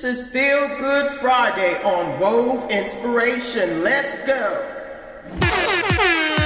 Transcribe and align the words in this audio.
This 0.00 0.20
is 0.20 0.30
Feel 0.30 0.68
Good 0.78 1.10
Friday 1.18 1.74
on 1.82 2.20
Wove 2.20 2.70
Inspiration. 2.70 3.82
Let's 3.82 4.14
go. 4.24 6.37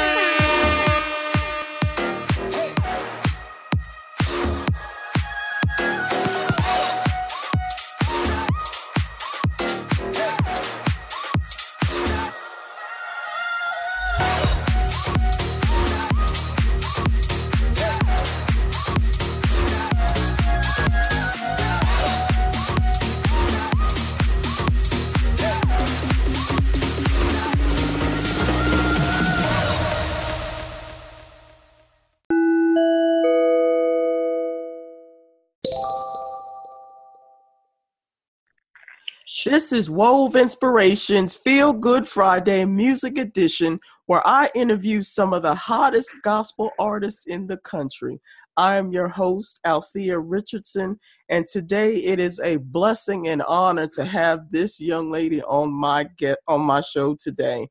This 39.52 39.70
is 39.70 39.90
Wove 39.90 40.34
Inspirations 40.34 41.36
Feel 41.36 41.74
Good 41.74 42.08
Friday 42.08 42.64
Music 42.64 43.18
Edition, 43.18 43.80
where 44.06 44.26
I 44.26 44.50
interview 44.54 45.02
some 45.02 45.34
of 45.34 45.42
the 45.42 45.54
hottest 45.54 46.08
gospel 46.24 46.70
artists 46.78 47.26
in 47.26 47.46
the 47.46 47.58
country. 47.58 48.18
I 48.56 48.76
am 48.76 48.92
your 48.92 49.08
host, 49.08 49.60
Althea 49.66 50.18
Richardson, 50.18 50.98
and 51.28 51.44
today 51.44 51.96
it 51.96 52.18
is 52.18 52.40
a 52.40 52.56
blessing 52.56 53.28
and 53.28 53.42
honor 53.42 53.88
to 53.88 54.06
have 54.06 54.50
this 54.50 54.80
young 54.80 55.10
lady 55.10 55.42
on 55.42 55.70
my 55.70 56.04
get 56.16 56.38
on 56.48 56.62
my 56.62 56.80
show 56.80 57.14
today. 57.20 57.68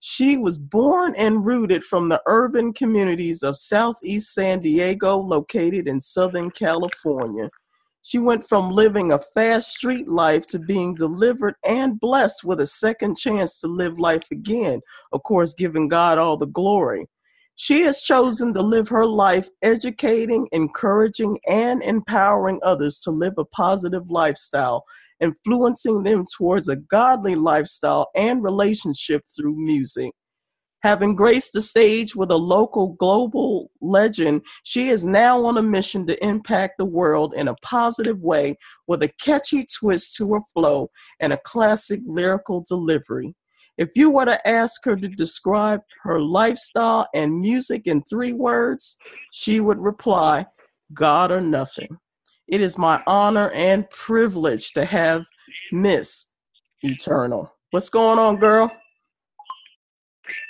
She 0.00 0.38
was 0.38 0.56
born 0.56 1.14
and 1.14 1.44
rooted 1.44 1.84
from 1.84 2.08
the 2.08 2.22
urban 2.24 2.72
communities 2.72 3.42
of 3.42 3.58
Southeast 3.58 4.32
San 4.32 4.60
Diego, 4.60 5.18
located 5.18 5.88
in 5.88 6.00
Southern 6.00 6.50
California. 6.50 7.50
She 8.08 8.18
went 8.18 8.48
from 8.48 8.70
living 8.70 9.12
a 9.12 9.18
fast 9.18 9.68
street 9.68 10.08
life 10.08 10.46
to 10.46 10.58
being 10.58 10.94
delivered 10.94 11.56
and 11.62 12.00
blessed 12.00 12.42
with 12.42 12.58
a 12.58 12.66
second 12.66 13.18
chance 13.18 13.60
to 13.60 13.66
live 13.66 13.98
life 13.98 14.26
again, 14.32 14.80
of 15.12 15.22
course, 15.24 15.52
giving 15.52 15.88
God 15.88 16.16
all 16.16 16.38
the 16.38 16.46
glory. 16.46 17.06
She 17.56 17.82
has 17.82 18.00
chosen 18.00 18.54
to 18.54 18.62
live 18.62 18.88
her 18.88 19.04
life 19.04 19.50
educating, 19.60 20.48
encouraging, 20.52 21.38
and 21.46 21.82
empowering 21.82 22.60
others 22.62 22.98
to 23.00 23.10
live 23.10 23.34
a 23.36 23.44
positive 23.44 24.10
lifestyle, 24.10 24.86
influencing 25.20 26.02
them 26.02 26.24
towards 26.34 26.70
a 26.70 26.76
godly 26.76 27.34
lifestyle 27.34 28.08
and 28.16 28.42
relationship 28.42 29.24
through 29.36 29.54
music. 29.54 30.14
Having 30.88 31.16
graced 31.16 31.52
the 31.52 31.60
stage 31.60 32.16
with 32.16 32.30
a 32.30 32.36
local 32.38 32.94
global 32.94 33.70
legend, 33.82 34.40
she 34.62 34.88
is 34.88 35.04
now 35.04 35.44
on 35.44 35.58
a 35.58 35.62
mission 35.62 36.06
to 36.06 36.24
impact 36.24 36.78
the 36.78 36.86
world 36.86 37.34
in 37.36 37.48
a 37.48 37.56
positive 37.56 38.18
way 38.22 38.56
with 38.86 39.02
a 39.02 39.12
catchy 39.20 39.66
twist 39.66 40.16
to 40.16 40.32
her 40.32 40.40
flow 40.54 40.90
and 41.20 41.34
a 41.34 41.40
classic 41.44 42.00
lyrical 42.06 42.64
delivery. 42.66 43.34
If 43.76 43.90
you 43.96 44.08
were 44.08 44.24
to 44.24 44.48
ask 44.48 44.82
her 44.86 44.96
to 44.96 45.08
describe 45.08 45.82
her 46.04 46.22
lifestyle 46.22 47.06
and 47.12 47.38
music 47.38 47.82
in 47.84 48.00
three 48.04 48.32
words, 48.32 48.96
she 49.30 49.60
would 49.60 49.78
reply, 49.78 50.46
God 50.94 51.30
or 51.30 51.42
nothing. 51.42 51.98
It 52.46 52.62
is 52.62 52.78
my 52.78 53.02
honor 53.06 53.50
and 53.50 53.90
privilege 53.90 54.72
to 54.72 54.86
have 54.86 55.26
Miss 55.70 56.28
Eturnul. 56.82 57.50
What's 57.72 57.90
going 57.90 58.18
on, 58.18 58.38
girl? 58.38 58.74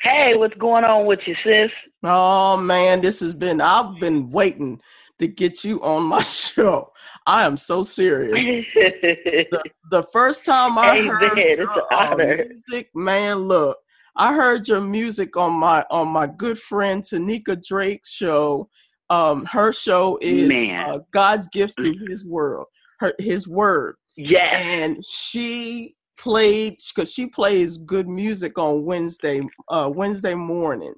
Hey, 0.03 0.35
what's 0.37 0.55
going 0.55 0.85
on 0.85 1.07
with 1.07 1.21
you, 1.27 1.35
sis? 1.45 1.71
Oh 2.03 2.57
man, 2.57 3.01
this 3.01 3.21
has 3.21 3.35
been 3.35 3.61
I've 3.61 3.99
been 4.01 4.31
waiting 4.31 4.81
to 5.19 5.27
get 5.27 5.65
you 5.65 5.83
on 5.83 6.05
my 6.05 6.23
show. 6.23 6.93
I 7.27 7.45
am 7.45 7.57
so 7.57 7.83
serious. 7.83 8.45
the, 8.75 9.63
the, 9.91 10.03
first 10.13 10.47
time 10.47 10.79
I 10.79 10.99
Amen. 10.99 11.09
heard 11.09 11.57
your, 11.59 11.93
uh, 11.93 12.17
music, 12.17 12.89
man, 12.95 13.39
look, 13.39 13.79
I 14.17 14.35
heard 14.35 14.67
your 14.69 14.81
music 14.81 15.37
on 15.37 15.53
my 15.53 15.85
on 15.91 16.09
my 16.09 16.27
good 16.27 16.59
friend 16.59 17.03
Tanika 17.03 17.63
Drake's 17.65 18.11
show. 18.11 18.69
Um, 19.11 19.45
her 19.47 19.73
show 19.73 20.19
is 20.21 20.53
uh, 20.87 20.99
God's 21.13 21.49
gift 21.49 21.75
to 21.79 21.95
His 22.09 22.27
world, 22.27 22.67
her 23.01 23.15
His 23.19 23.49
word. 23.49 23.97
Yes, 24.17 24.55
and 24.61 25.05
she 25.05 25.95
played 26.19 26.79
because 26.95 27.13
she 27.13 27.27
plays 27.27 27.79
good 27.79 28.09
music 28.09 28.59
on 28.59 28.85
Wednesday 28.85 29.41
uh 29.69 29.91
Wednesday 29.93 30.35
morning. 30.35 30.95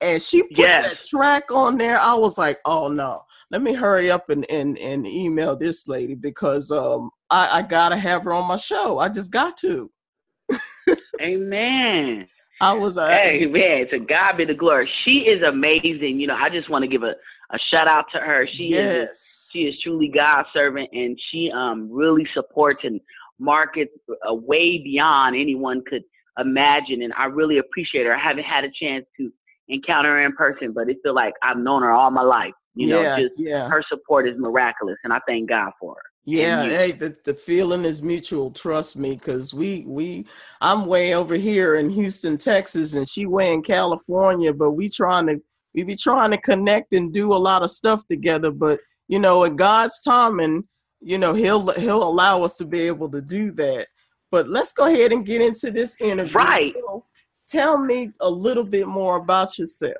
And 0.00 0.20
she 0.20 0.42
put 0.42 0.58
yes. 0.58 0.90
that 0.90 1.02
track 1.02 1.52
on 1.52 1.76
there. 1.76 1.98
I 1.98 2.14
was 2.14 2.38
like, 2.38 2.58
oh 2.64 2.88
no, 2.88 3.22
let 3.50 3.62
me 3.62 3.74
hurry 3.74 4.10
up 4.10 4.30
and 4.30 4.50
and, 4.50 4.78
and 4.78 5.06
email 5.06 5.56
this 5.56 5.86
lady 5.86 6.14
because 6.14 6.70
um 6.70 7.10
I, 7.30 7.58
I 7.58 7.62
gotta 7.62 7.96
have 7.96 8.24
her 8.24 8.32
on 8.32 8.48
my 8.48 8.56
show. 8.56 8.98
I 8.98 9.08
just 9.08 9.30
got 9.30 9.56
to. 9.58 9.90
Amen. 11.20 12.26
I 12.62 12.74
was 12.74 12.98
uh, 12.98 13.08
Hey 13.08 13.46
man, 13.46 13.88
to 13.90 13.98
God 14.00 14.36
be 14.36 14.44
the 14.44 14.54
glory. 14.54 14.90
She 15.04 15.20
is 15.20 15.42
amazing. 15.42 16.20
You 16.20 16.26
know, 16.26 16.36
I 16.36 16.50
just 16.50 16.68
want 16.68 16.82
to 16.82 16.88
give 16.88 17.02
a, 17.02 17.14
a 17.52 17.58
shout 17.70 17.88
out 17.88 18.04
to 18.12 18.18
her. 18.18 18.46
She 18.56 18.70
yes. 18.70 19.10
is 19.10 19.48
she 19.52 19.58
is 19.60 19.74
truly 19.82 20.08
God's 20.08 20.48
servant 20.52 20.88
and 20.92 21.18
she 21.30 21.50
um 21.54 21.88
really 21.90 22.26
supports 22.34 22.80
and 22.84 23.00
market 23.40 23.88
uh, 24.28 24.34
way 24.34 24.78
beyond 24.78 25.34
anyone 25.34 25.82
could 25.88 26.02
imagine. 26.38 27.02
And 27.02 27.12
I 27.14 27.24
really 27.24 27.58
appreciate 27.58 28.06
her. 28.06 28.14
I 28.14 28.20
haven't 28.20 28.44
had 28.44 28.64
a 28.64 28.70
chance 28.80 29.04
to 29.18 29.32
encounter 29.68 30.10
her 30.10 30.24
in 30.24 30.32
person, 30.32 30.72
but 30.72 30.88
it 30.88 30.98
feel 31.02 31.14
like 31.14 31.34
I've 31.42 31.58
known 31.58 31.82
her 31.82 31.90
all 31.90 32.10
my 32.10 32.22
life. 32.22 32.52
You 32.74 32.88
yeah, 32.88 33.02
know, 33.02 33.16
just 33.16 33.34
yeah. 33.36 33.68
her 33.68 33.82
support 33.88 34.28
is 34.28 34.36
miraculous, 34.38 34.96
and 35.02 35.12
I 35.12 35.18
thank 35.26 35.48
God 35.48 35.72
for 35.80 35.94
her. 35.94 36.02
Yeah, 36.24 36.64
hey, 36.68 36.92
the, 36.92 37.16
the 37.24 37.34
feeling 37.34 37.84
is 37.84 38.00
mutual. 38.00 38.52
Trust 38.52 38.96
me, 38.96 39.16
because 39.16 39.52
we 39.52 39.84
we 39.86 40.26
I'm 40.60 40.86
way 40.86 41.14
over 41.14 41.34
here 41.34 41.74
in 41.74 41.90
Houston, 41.90 42.38
Texas, 42.38 42.94
and 42.94 43.08
she 43.08 43.26
way 43.26 43.52
in 43.52 43.62
California. 43.62 44.52
But 44.52 44.72
we 44.72 44.88
trying 44.88 45.26
to 45.26 45.40
we 45.74 45.82
be 45.82 45.96
trying 45.96 46.30
to 46.30 46.38
connect 46.38 46.92
and 46.94 47.12
do 47.12 47.32
a 47.32 47.36
lot 47.36 47.62
of 47.62 47.70
stuff 47.70 48.02
together. 48.08 48.52
But 48.52 48.78
you 49.08 49.18
know, 49.18 49.44
at 49.44 49.56
God's 49.56 50.00
timing, 50.00 50.64
you 51.00 51.18
know 51.18 51.34
he'll 51.34 51.72
he'll 51.72 52.02
allow 52.02 52.42
us 52.42 52.56
to 52.56 52.64
be 52.64 52.80
able 52.80 53.08
to 53.10 53.20
do 53.20 53.52
that. 53.52 53.88
But 54.30 54.48
let's 54.48 54.72
go 54.72 54.86
ahead 54.86 55.12
and 55.12 55.26
get 55.26 55.40
into 55.40 55.70
this 55.70 55.96
interview. 56.00 56.34
Right. 56.34 56.72
So 56.78 57.04
tell 57.48 57.78
me 57.78 58.12
a 58.20 58.30
little 58.30 58.64
bit 58.64 58.86
more 58.86 59.16
about 59.16 59.58
yourself. 59.58 59.96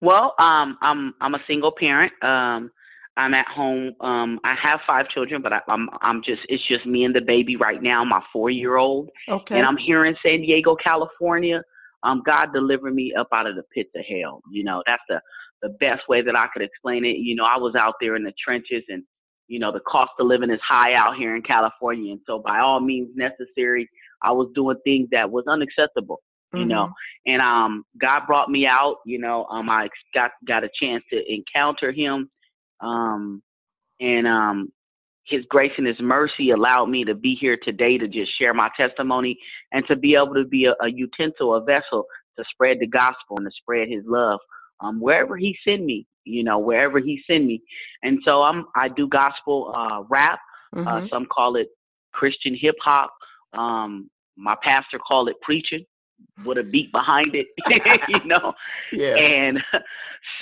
Well 0.00 0.34
um 0.38 0.76
i'm 0.82 1.14
i'm 1.20 1.34
a 1.34 1.40
single 1.46 1.72
parent. 1.72 2.12
Um 2.22 2.70
i'm 3.16 3.34
at 3.34 3.46
home. 3.46 3.94
Um 4.00 4.40
i 4.44 4.54
have 4.60 4.80
five 4.86 5.08
children 5.08 5.40
but 5.42 5.52
I, 5.52 5.60
i'm 5.68 5.88
i'm 6.02 6.22
just 6.22 6.42
it's 6.48 6.66
just 6.68 6.84
me 6.84 7.04
and 7.04 7.14
the 7.14 7.20
baby 7.20 7.56
right 7.56 7.82
now 7.82 8.04
my 8.04 8.22
four 8.32 8.50
year 8.50 8.76
old 8.76 9.10
okay. 9.28 9.58
And 9.58 9.66
i'm 9.66 9.76
here 9.76 10.04
in 10.04 10.16
san 10.24 10.40
diego 10.40 10.74
california. 10.74 11.62
Um 12.02 12.22
god 12.26 12.52
delivered 12.52 12.94
me 12.94 13.14
up 13.14 13.28
out 13.32 13.46
of 13.46 13.56
the 13.56 13.62
pits 13.74 13.90
of 13.96 14.04
hell. 14.04 14.42
You 14.50 14.64
know 14.64 14.82
that's 14.86 15.02
the 15.08 15.20
the 15.62 15.70
best 15.80 16.02
way 16.08 16.22
that 16.22 16.36
I 16.36 16.46
could 16.52 16.62
explain 16.62 17.04
it. 17.04 17.18
You 17.18 17.34
know, 17.36 17.44
I 17.44 17.56
was 17.56 17.74
out 17.78 17.94
there 18.00 18.16
in 18.16 18.24
the 18.24 18.32
trenches 18.44 18.82
and, 18.88 19.02
you 19.48 19.58
know, 19.58 19.72
the 19.72 19.80
cost 19.80 20.10
of 20.18 20.26
living 20.26 20.50
is 20.50 20.60
high 20.68 20.92
out 20.94 21.16
here 21.16 21.36
in 21.36 21.42
California. 21.42 22.12
And 22.12 22.20
so 22.26 22.40
by 22.40 22.58
all 22.58 22.80
means 22.80 23.10
necessary, 23.14 23.88
I 24.22 24.32
was 24.32 24.50
doing 24.54 24.76
things 24.84 25.08
that 25.12 25.30
was 25.30 25.44
unacceptable, 25.46 26.20
you 26.52 26.60
mm-hmm. 26.60 26.68
know, 26.68 26.90
and, 27.26 27.40
um, 27.40 27.84
God 28.00 28.22
brought 28.26 28.50
me 28.50 28.66
out, 28.66 28.96
you 29.06 29.18
know, 29.18 29.46
um, 29.46 29.70
I 29.70 29.88
got, 30.14 30.32
got 30.46 30.64
a 30.64 30.70
chance 30.80 31.04
to 31.12 31.22
encounter 31.32 31.92
him. 31.92 32.30
Um, 32.80 33.42
and, 34.00 34.26
um, 34.26 34.72
his 35.24 35.44
grace 35.48 35.72
and 35.78 35.86
his 35.86 36.00
mercy 36.00 36.50
allowed 36.50 36.86
me 36.86 37.04
to 37.04 37.14
be 37.14 37.36
here 37.40 37.56
today 37.62 37.96
to 37.96 38.08
just 38.08 38.36
share 38.38 38.52
my 38.52 38.68
testimony 38.76 39.38
and 39.70 39.86
to 39.86 39.94
be 39.94 40.16
able 40.16 40.34
to 40.34 40.44
be 40.44 40.64
a, 40.64 40.72
a 40.84 40.90
utensil, 40.90 41.54
a 41.54 41.62
vessel 41.62 42.06
to 42.36 42.44
spread 42.52 42.78
the 42.80 42.88
gospel 42.88 43.36
and 43.36 43.46
to 43.46 43.52
spread 43.56 43.88
his 43.88 44.02
love 44.04 44.40
um, 44.82 45.00
wherever 45.00 45.36
he 45.36 45.56
send 45.66 45.84
me, 45.84 46.06
you 46.24 46.44
know, 46.44 46.58
wherever 46.58 46.98
he 46.98 47.20
send 47.26 47.46
me. 47.46 47.62
And 48.02 48.18
so 48.24 48.42
I'm 48.42 48.66
I 48.76 48.88
do 48.88 49.08
gospel 49.08 49.72
uh, 49.74 50.02
rap. 50.08 50.40
Uh, 50.74 50.78
mm-hmm. 50.78 50.88
Uh, 50.88 51.08
some 51.08 51.26
call 51.26 51.56
it 51.56 51.68
Christian 52.12 52.56
hip 52.58 52.76
hop. 52.82 53.12
Um, 53.52 54.10
my 54.36 54.56
pastor 54.62 54.98
call 54.98 55.28
it 55.28 55.36
preaching 55.42 55.84
with 56.44 56.58
a 56.58 56.62
beat 56.62 56.90
behind 56.92 57.34
it, 57.34 57.46
you 58.08 58.24
know. 58.24 58.54
Yeah. 58.92 59.16
And 59.16 59.58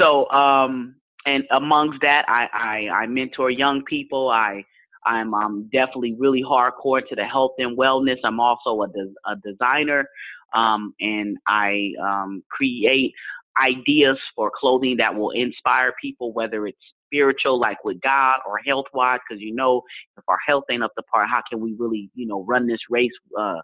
so 0.01 0.29
um 0.31 0.95
and 1.27 1.45
amongst 1.51 2.01
that 2.03 2.25
I, 2.29 2.47
I 2.53 3.03
I 3.03 3.07
mentor 3.07 3.51
young 3.51 3.85
people. 3.85 4.29
I 4.29 4.65
I'm 5.05 5.33
um, 5.35 5.69
definitely 5.73 6.15
really 6.19 6.43
hardcore 6.43 7.01
to 7.09 7.17
the 7.17 7.25
health 7.25 7.53
and 7.59 7.77
wellness. 7.77 8.19
I'm 8.23 8.39
also 8.39 8.83
a, 8.83 8.87
a 9.31 9.37
designer, 9.43 10.07
um, 10.55 10.95
and 11.01 11.39
I 11.47 11.93
um, 12.03 12.43
create 12.51 13.15
ideas 13.63 14.19
for 14.35 14.51
clothing 14.55 14.97
that 14.99 15.15
will 15.15 15.31
inspire 15.31 15.95
people, 16.01 16.33
whether 16.33 16.67
it's 16.67 16.79
spiritual, 17.07 17.59
like 17.59 17.85
with 17.85 18.01
God 18.01 18.39
or 18.47 18.59
health 18.59 18.87
wise, 18.93 19.21
because 19.29 19.43
you 19.43 19.55
know 19.55 19.83
if 20.17 20.25
our 20.29 20.39
health 20.47 20.65
ain't 20.71 20.83
up 20.83 20.95
to 20.97 21.03
par, 21.13 21.27
how 21.27 21.43
can 21.49 21.61
we 21.61 21.75
really, 21.79 22.11
you 22.15 22.27
know, 22.27 22.45
run 22.45 22.67
this 22.67 22.81
race 22.89 23.13
uh, 23.39 23.61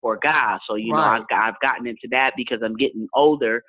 for 0.00 0.18
God? 0.22 0.58
So 0.68 0.76
you 0.76 0.92
right. 0.92 1.00
know, 1.00 1.06
I've, 1.06 1.54
I've 1.54 1.60
gotten 1.60 1.86
into 1.86 2.08
that 2.10 2.32
because 2.36 2.60
I'm 2.62 2.76
getting 2.76 3.08
older 3.14 3.62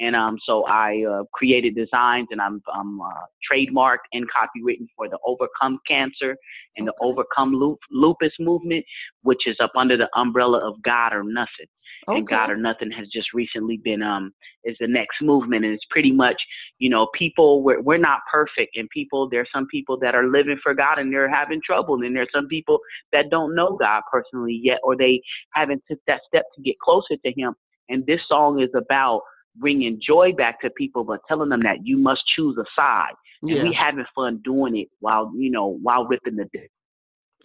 and 0.00 0.16
um, 0.16 0.38
so 0.44 0.64
I 0.66 1.04
uh, 1.08 1.22
created 1.32 1.76
designs 1.76 2.28
and 2.30 2.40
I'm, 2.40 2.60
I'm 2.72 3.00
uh, 3.00 3.26
trademarked 3.50 4.06
and 4.12 4.26
copywritten 4.28 4.86
for 4.96 5.08
the 5.08 5.18
Overcome 5.24 5.78
Cancer 5.88 6.36
and 6.76 6.86
the 6.86 6.92
Overcome 7.00 7.54
Lupus 7.90 8.32
movement, 8.40 8.84
which 9.22 9.46
is 9.46 9.56
up 9.62 9.72
under 9.76 9.96
the 9.96 10.08
umbrella 10.16 10.58
of 10.68 10.82
God 10.82 11.12
or 11.12 11.22
Nothing. 11.22 11.66
Okay. 12.08 12.18
And 12.18 12.26
God 12.26 12.50
or 12.50 12.56
Nothing 12.56 12.90
has 12.90 13.06
just 13.12 13.32
recently 13.32 13.78
been 13.82 14.02
um 14.02 14.32
is 14.64 14.76
the 14.80 14.88
next 14.88 15.22
movement, 15.22 15.64
and 15.64 15.72
it's 15.72 15.84
pretty 15.90 16.12
much 16.12 16.36
you 16.78 16.90
know 16.90 17.08
people 17.16 17.62
we're 17.62 17.80
we're 17.80 17.96
not 17.96 18.20
perfect, 18.30 18.76
and 18.76 18.90
people 18.90 19.28
there's 19.30 19.48
some 19.54 19.66
people 19.68 19.98
that 20.00 20.14
are 20.14 20.26
living 20.26 20.58
for 20.62 20.74
God 20.74 20.98
and 20.98 21.12
they're 21.12 21.30
having 21.30 21.60
trouble, 21.64 21.94
and 21.94 22.14
there's 22.14 22.28
some 22.34 22.48
people 22.48 22.78
that 23.12 23.30
don't 23.30 23.54
know 23.54 23.76
God 23.80 24.02
personally 24.12 24.60
yet, 24.62 24.80
or 24.82 24.96
they 24.96 25.22
haven't 25.54 25.82
took 25.90 26.00
that 26.06 26.20
step 26.26 26.44
to 26.56 26.62
get 26.62 26.78
closer 26.78 27.16
to 27.24 27.32
Him. 27.34 27.54
And 27.88 28.04
this 28.06 28.20
song 28.28 28.60
is 28.60 28.70
about 28.76 29.22
bringing 29.56 30.00
joy 30.06 30.32
back 30.32 30.60
to 30.60 30.70
people, 30.70 31.04
but 31.04 31.20
telling 31.28 31.48
them 31.48 31.62
that 31.62 31.78
you 31.86 31.96
must 31.96 32.22
choose 32.34 32.56
a 32.58 32.64
side. 32.80 33.14
Yeah. 33.42 33.56
And 33.56 33.68
we 33.68 33.78
having 33.78 34.04
fun 34.14 34.40
doing 34.42 34.76
it 34.76 34.88
while 35.00 35.30
you 35.36 35.50
know 35.50 35.78
while 35.82 36.06
ripping 36.06 36.36
the 36.36 36.48
dick. 36.52 36.70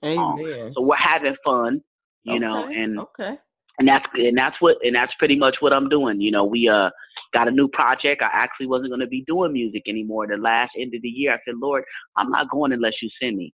Amen. 0.03 0.71
So 0.73 0.81
we're 0.81 0.95
having 0.95 1.35
fun, 1.43 1.81
you 2.23 2.35
okay. 2.35 2.39
know, 2.39 2.67
and 2.67 2.99
okay. 2.99 3.37
And 3.79 3.87
that's 3.87 4.05
and 4.13 4.37
that's 4.37 4.55
what 4.59 4.77
and 4.83 4.95
that's 4.95 5.13
pretty 5.19 5.35
much 5.37 5.57
what 5.59 5.73
I'm 5.73 5.89
doing. 5.89 6.21
You 6.21 6.31
know, 6.31 6.45
we 6.45 6.69
uh 6.69 6.89
got 7.33 7.47
a 7.47 7.51
new 7.51 7.67
project. 7.67 8.21
I 8.21 8.29
actually 8.31 8.67
wasn't 8.67 8.89
going 8.89 9.01
to 9.01 9.07
be 9.07 9.23
doing 9.27 9.53
music 9.53 9.83
anymore. 9.87 10.27
The 10.27 10.37
last 10.37 10.71
end 10.77 10.93
of 10.95 11.01
the 11.01 11.09
year, 11.09 11.33
I 11.33 11.37
said, 11.45 11.55
Lord, 11.61 11.83
I'm 12.17 12.29
not 12.29 12.49
going 12.49 12.71
unless 12.71 12.93
you 13.01 13.09
send 13.21 13.37
me. 13.37 13.53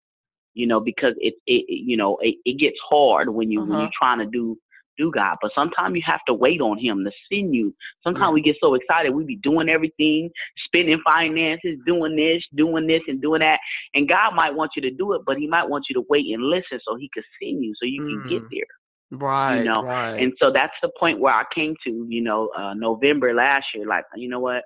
You 0.53 0.67
know, 0.67 0.79
because 0.79 1.13
it 1.17 1.33
it 1.47 1.65
you 1.67 1.97
know 1.97 2.17
it, 2.21 2.35
it 2.45 2.59
gets 2.59 2.77
hard 2.89 3.29
when 3.29 3.51
you 3.51 3.61
uh-huh. 3.61 3.71
when 3.71 3.79
you're 3.81 3.89
trying 3.97 4.19
to 4.19 4.25
do 4.25 4.57
do 4.97 5.11
God. 5.11 5.37
But 5.41 5.51
sometimes 5.55 5.95
you 5.95 6.01
have 6.05 6.21
to 6.27 6.33
wait 6.33 6.61
on 6.61 6.77
Him 6.77 7.03
to 7.03 7.11
send 7.31 7.53
you. 7.53 7.73
Sometimes 8.03 8.33
we 8.33 8.41
get 8.41 8.57
so 8.61 8.73
excited, 8.75 9.11
we 9.11 9.23
be 9.23 9.37
doing 9.37 9.69
everything, 9.69 10.29
spending 10.65 11.01
finances, 11.05 11.79
doing 11.85 12.15
this, 12.15 12.43
doing 12.55 12.87
this, 12.87 13.01
and 13.07 13.21
doing 13.21 13.39
that. 13.41 13.59
And 13.93 14.07
God 14.09 14.31
might 14.35 14.53
want 14.53 14.71
you 14.75 14.81
to 14.83 14.91
do 14.91 15.13
it, 15.13 15.21
but 15.25 15.37
He 15.37 15.47
might 15.47 15.69
want 15.69 15.85
you 15.89 15.95
to 15.95 16.05
wait 16.09 16.25
and 16.33 16.43
listen 16.43 16.79
so 16.87 16.95
He 16.95 17.09
could 17.13 17.23
send 17.41 17.63
you, 17.63 17.73
so 17.81 17.85
you 17.85 18.01
mm. 18.01 18.21
can 18.21 18.29
get 18.29 18.43
mm. 18.43 18.49
there. 18.51 19.19
Right. 19.19 19.57
You 19.57 19.63
know, 19.65 19.83
right. 19.83 20.15
and 20.15 20.33
so 20.39 20.51
that's 20.51 20.73
the 20.81 20.89
point 20.99 21.19
where 21.19 21.33
I 21.33 21.43
came 21.53 21.75
to. 21.85 22.07
You 22.09 22.21
know, 22.21 22.49
uh, 22.57 22.73
November 22.73 23.33
last 23.33 23.65
year. 23.75 23.85
Like, 23.85 24.05
you 24.15 24.27
know 24.27 24.39
what? 24.39 24.63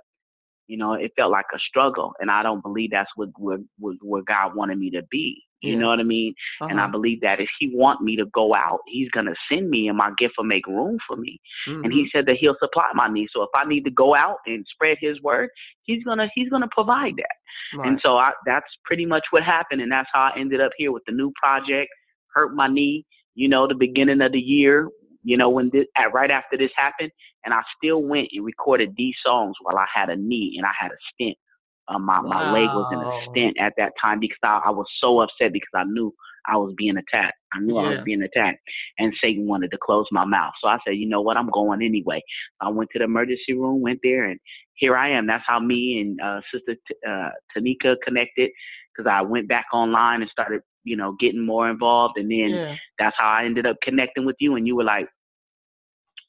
You 0.68 0.78
know, 0.78 0.94
it 0.94 1.12
felt 1.16 1.32
like 1.32 1.46
a 1.54 1.60
struggle, 1.60 2.14
and 2.20 2.30
I 2.30 2.44
don't 2.44 2.62
believe 2.62 2.92
that's 2.92 3.10
what 3.16 3.30
where, 3.38 3.60
where 3.80 4.22
God 4.22 4.56
wanted 4.56 4.78
me 4.78 4.90
to 4.92 5.04
be. 5.10 5.44
You 5.62 5.74
yeah. 5.74 5.80
know 5.80 5.88
what 5.88 6.00
I 6.00 6.04
mean? 6.04 6.36
Uh-huh. 6.62 6.70
And 6.70 6.80
I 6.80 6.84
uh-huh. 6.84 6.92
believe 6.92 7.22
that 7.22 7.40
if 7.40 7.50
he 7.60 7.72
want 7.74 8.02
me 8.02 8.16
to 8.18 8.26
go 8.28 8.54
out, 8.54 8.80
he's 8.88 9.10
gonna 9.10 9.34
send 9.52 9.70
me 9.70 9.88
and 9.88 9.98
my 9.98 10.12
gift 10.18 10.36
will 10.38 10.46
make 10.46 10.68
room 10.68 10.98
for 11.08 11.18
me. 11.18 11.42
Mm-hmm. 11.68 11.84
And 11.84 11.94
he 11.94 12.02
mm-hmm. 12.02 12.18
said 12.18 12.26
that 12.28 12.38
he'll 12.40 12.58
supply 12.60 12.92
my 12.94 13.08
needs. 13.08 13.32
So 13.34 13.42
if 13.42 13.50
I 13.56 13.66
need 13.66 13.84
to 13.86 13.92
go 13.92 14.16
out 14.16 14.38
and 14.46 14.66
spread 14.72 14.98
his 15.02 15.22
word, 15.22 15.50
he's 15.84 16.04
gonna 16.04 16.28
he's 16.36 16.50
gonna 16.50 16.70
provide 16.72 17.16
that. 17.18 17.78
Right. 17.78 17.88
And 17.88 18.00
so 18.04 18.18
I, 18.18 18.32
that's 18.46 18.68
pretty 18.86 19.06
much 19.06 19.26
what 19.32 19.44
happened 19.44 19.82
and 19.82 19.92
that's 19.92 20.10
how 20.14 20.32
I 20.34 20.40
ended 20.40 20.62
up 20.62 20.72
here 20.78 20.92
with 20.92 21.04
the 21.08 21.14
new 21.14 21.32
project, 21.42 21.90
hurt 22.34 22.54
my 22.54 22.68
knee, 22.68 23.06
you 23.34 23.48
know, 23.48 23.68
the 23.68 23.76
beginning 23.76 24.22
of 24.22 24.34
the 24.34 24.40
year, 24.40 24.90
you 25.28 25.38
know, 25.38 25.50
when 25.50 25.70
this 25.72 25.86
at, 25.98 26.14
right 26.14 26.32
after 26.32 26.58
this 26.58 26.72
happened, 26.76 27.12
and 27.44 27.54
I 27.54 27.62
still 27.78 28.02
went 28.02 28.30
and 28.32 28.46
recorded 28.46 28.94
these 28.98 29.16
songs 29.26 29.56
while 29.62 29.78
I 29.78 29.86
had 29.94 30.10
a 30.10 30.16
knee 30.16 30.56
and 30.58 30.66
I 30.66 30.72
had 30.80 30.92
a 30.92 30.98
stent 31.14 31.38
um, 31.88 32.06
my 32.06 32.20
wow. 32.20 32.28
my 32.28 32.52
leg 32.52 32.68
was 32.68 32.92
in 32.92 33.00
a 33.00 33.32
stent 33.32 33.58
at 33.60 33.74
that 33.78 33.94
time 34.02 34.20
because 34.20 34.38
I, 34.44 34.62
I 34.66 34.70
was 34.72 34.88
so 35.00 35.20
upset 35.22 35.54
because 35.54 35.70
I 35.74 35.84
knew 35.86 36.14
I 36.50 36.58
was 36.58 36.74
being 36.78 36.98
attacked. 36.98 37.38
I 37.54 37.60
knew 37.60 37.76
yeah. 37.76 37.82
I 37.82 37.90
was 37.90 38.00
being 38.04 38.22
attacked, 38.22 38.60
and 39.00 39.14
Satan 39.22 39.48
wanted 39.48 39.72
to 39.72 39.78
close 39.82 40.06
my 40.12 40.26
mouth. 40.26 40.54
So 40.62 40.70
I 40.70 40.78
said, 40.86 40.98
you 40.98 41.08
know 41.08 41.22
what, 41.22 41.38
I'm 41.38 41.50
going 41.50 41.82
anyway. 41.82 42.22
I 42.62 42.70
went 42.70 42.90
to 42.94 43.00
the 43.00 43.06
emergency 43.06 43.54
room, 43.54 43.82
went 43.82 44.00
there, 44.04 44.26
and 44.26 44.40
here 44.76 44.96
I 44.98 45.12
am. 45.12 45.28
That's 45.28 45.44
how 45.48 45.60
me 45.60 46.02
and 46.02 46.20
uh, 46.22 46.42
Sister 46.54 46.76
T- 46.88 46.96
uh, 47.08 47.30
Tanika 47.56 47.96
connected 48.04 48.52
because 48.96 49.10
I 49.10 49.22
went 49.22 49.48
back 49.48 49.66
online 49.74 50.22
and 50.22 50.30
started, 50.32 50.62
you 50.84 50.98
know, 50.98 51.16
getting 51.20 51.46
more 51.46 51.70
involved, 51.70 52.18
and 52.18 52.30
then 52.30 52.50
yeah. 52.50 52.76
that's 53.00 53.16
how 53.18 53.30
I 53.30 53.46
ended 53.46 53.66
up 53.66 53.78
connecting 53.82 54.26
with 54.26 54.36
you. 54.40 54.56
And 54.56 54.68
you 54.68 54.76
were 54.76 54.84
like 54.84 55.08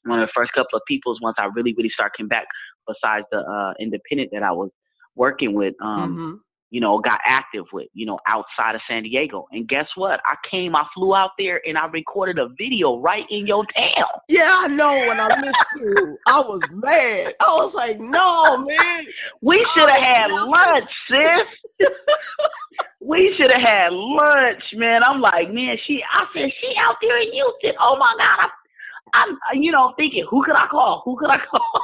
one 0.05 0.19
of 0.19 0.27
the 0.27 0.33
first 0.35 0.51
couple 0.53 0.77
of 0.77 0.81
peoples 0.87 1.19
once 1.21 1.35
I 1.37 1.45
really, 1.55 1.73
really 1.77 1.89
started 1.89 2.13
coming 2.17 2.29
back. 2.29 2.45
Besides 2.87 3.25
the 3.31 3.39
uh, 3.39 3.73
independent 3.79 4.31
that 4.33 4.41
I 4.41 4.51
was 4.51 4.71
working 5.15 5.53
with, 5.53 5.75
um, 5.79 6.15
mm-hmm. 6.15 6.35
you 6.71 6.81
know, 6.81 6.97
got 6.97 7.19
active 7.23 7.65
with, 7.71 7.87
you 7.93 8.05
know, 8.05 8.17
outside 8.27 8.73
of 8.73 8.81
San 8.89 9.03
Diego. 9.03 9.45
And 9.51 9.67
guess 9.67 9.85
what? 9.95 10.19
I 10.25 10.35
came, 10.49 10.75
I 10.75 10.83
flew 10.95 11.13
out 11.13 11.31
there 11.37 11.61
and 11.67 11.77
I 11.77 11.85
recorded 11.85 12.39
a 12.39 12.47
video 12.57 12.99
right 12.99 13.25
in 13.29 13.45
your 13.45 13.63
town. 13.75 14.07
Yeah, 14.27 14.41
I 14.59 14.67
know 14.69 14.93
when 15.05 15.19
I 15.19 15.39
missed 15.39 15.55
you. 15.75 16.17
I 16.25 16.39
was 16.39 16.61
mad. 16.71 17.33
I 17.41 17.55
was 17.57 17.75
like, 17.75 17.99
no, 17.99 18.57
man. 18.57 19.05
We 19.41 19.63
should 19.75 19.89
have 19.89 20.03
had 20.03 20.31
lunch, 20.31 20.89
sis. 21.11 21.87
we 23.01 23.35
should 23.37 23.51
have 23.51 23.67
had 23.67 23.89
lunch, 23.91 24.63
man. 24.73 25.03
I'm 25.03 25.21
like, 25.21 25.51
man, 25.51 25.77
she 25.85 26.01
I 26.11 26.25
said 26.33 26.49
she 26.59 26.73
out 26.79 26.95
there 27.01 27.21
in 27.21 27.31
Houston. 27.33 27.73
Oh 27.79 27.97
my 27.99 28.15
God. 28.17 28.39
I, 28.39 28.49
I'm 29.13 29.37
you 29.53 29.71
know, 29.71 29.93
thinking, 29.97 30.25
who 30.29 30.43
could 30.43 30.55
I 30.55 30.67
call? 30.67 31.01
Who 31.05 31.17
could 31.17 31.29
I 31.29 31.37
call? 31.51 31.83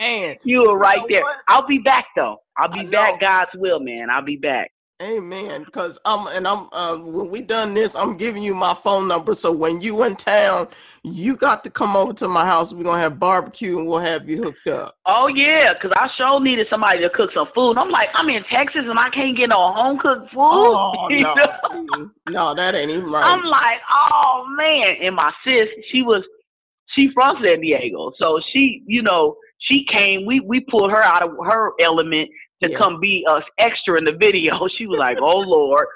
And 0.00 0.38
you 0.44 0.62
were 0.62 0.78
right 0.78 0.96
you 0.96 1.02
know 1.02 1.06
there. 1.08 1.22
What? 1.22 1.36
I'll 1.48 1.66
be 1.66 1.78
back 1.78 2.06
though. 2.16 2.38
I'll 2.56 2.72
be 2.72 2.84
back. 2.84 3.20
God's 3.20 3.50
will, 3.54 3.80
man. 3.80 4.08
I'll 4.10 4.24
be 4.24 4.36
back. 4.36 4.70
Amen. 5.00 5.64
Because 5.64 5.98
I'm 6.04 6.26
and 6.26 6.46
I'm 6.46 6.68
uh, 6.72 6.96
when 6.98 7.30
we 7.30 7.40
done 7.40 7.72
this, 7.72 7.94
I'm 7.96 8.18
giving 8.18 8.42
you 8.42 8.54
my 8.54 8.74
phone 8.74 9.08
number. 9.08 9.34
So 9.34 9.50
when 9.50 9.80
you 9.80 10.02
in 10.04 10.14
town, 10.14 10.68
you 11.02 11.36
got 11.36 11.64
to 11.64 11.70
come 11.70 11.96
over 11.96 12.12
to 12.14 12.28
my 12.28 12.44
house. 12.44 12.74
We're 12.74 12.84
gonna 12.84 13.00
have 13.00 13.18
barbecue 13.18 13.78
and 13.78 13.88
we'll 13.88 14.00
have 14.00 14.28
you 14.28 14.42
hooked 14.42 14.66
up. 14.68 14.98
Oh 15.06 15.28
yeah, 15.28 15.72
because 15.72 15.92
I 15.96 16.08
sure 16.18 16.38
needed 16.40 16.66
somebody 16.68 17.00
to 17.00 17.08
cook 17.10 17.30
some 17.32 17.48
food. 17.54 17.78
I'm 17.78 17.90
like, 17.90 18.08
I'm 18.14 18.28
in 18.28 18.44
Texas 18.52 18.82
and 18.84 18.98
I 18.98 19.08
can't 19.08 19.36
get 19.36 19.48
no 19.48 19.72
home 19.72 19.98
cooked 19.98 20.30
food. 20.32 20.38
Oh 20.38 21.08
no, 21.10 22.10
no, 22.28 22.54
that 22.54 22.74
ain't 22.74 22.90
even 22.90 23.10
right. 23.10 23.24
I'm 23.24 23.44
like, 23.44 23.78
oh 24.12 24.46
man. 24.54 24.96
And 25.02 25.16
my 25.16 25.32
sis, 25.44 25.68
she 25.90 26.02
was 26.02 26.22
she 26.94 27.08
from 27.14 27.36
San 27.42 27.62
Diego, 27.62 28.12
so 28.20 28.38
she, 28.52 28.82
you 28.86 29.02
know 29.02 29.36
she 29.60 29.86
came. 29.90 30.26
We 30.26 30.40
we 30.40 30.60
pulled 30.60 30.90
her 30.90 31.02
out 31.02 31.22
of 31.22 31.30
her 31.46 31.72
element 31.80 32.28
to 32.62 32.70
yeah. 32.70 32.78
come 32.78 33.00
be 33.00 33.24
us 33.30 33.42
extra 33.58 33.98
in 33.98 34.04
the 34.04 34.12
video. 34.12 34.68
She 34.78 34.86
was 34.86 34.98
like, 34.98 35.18
"Oh 35.20 35.38
Lord." 35.38 35.86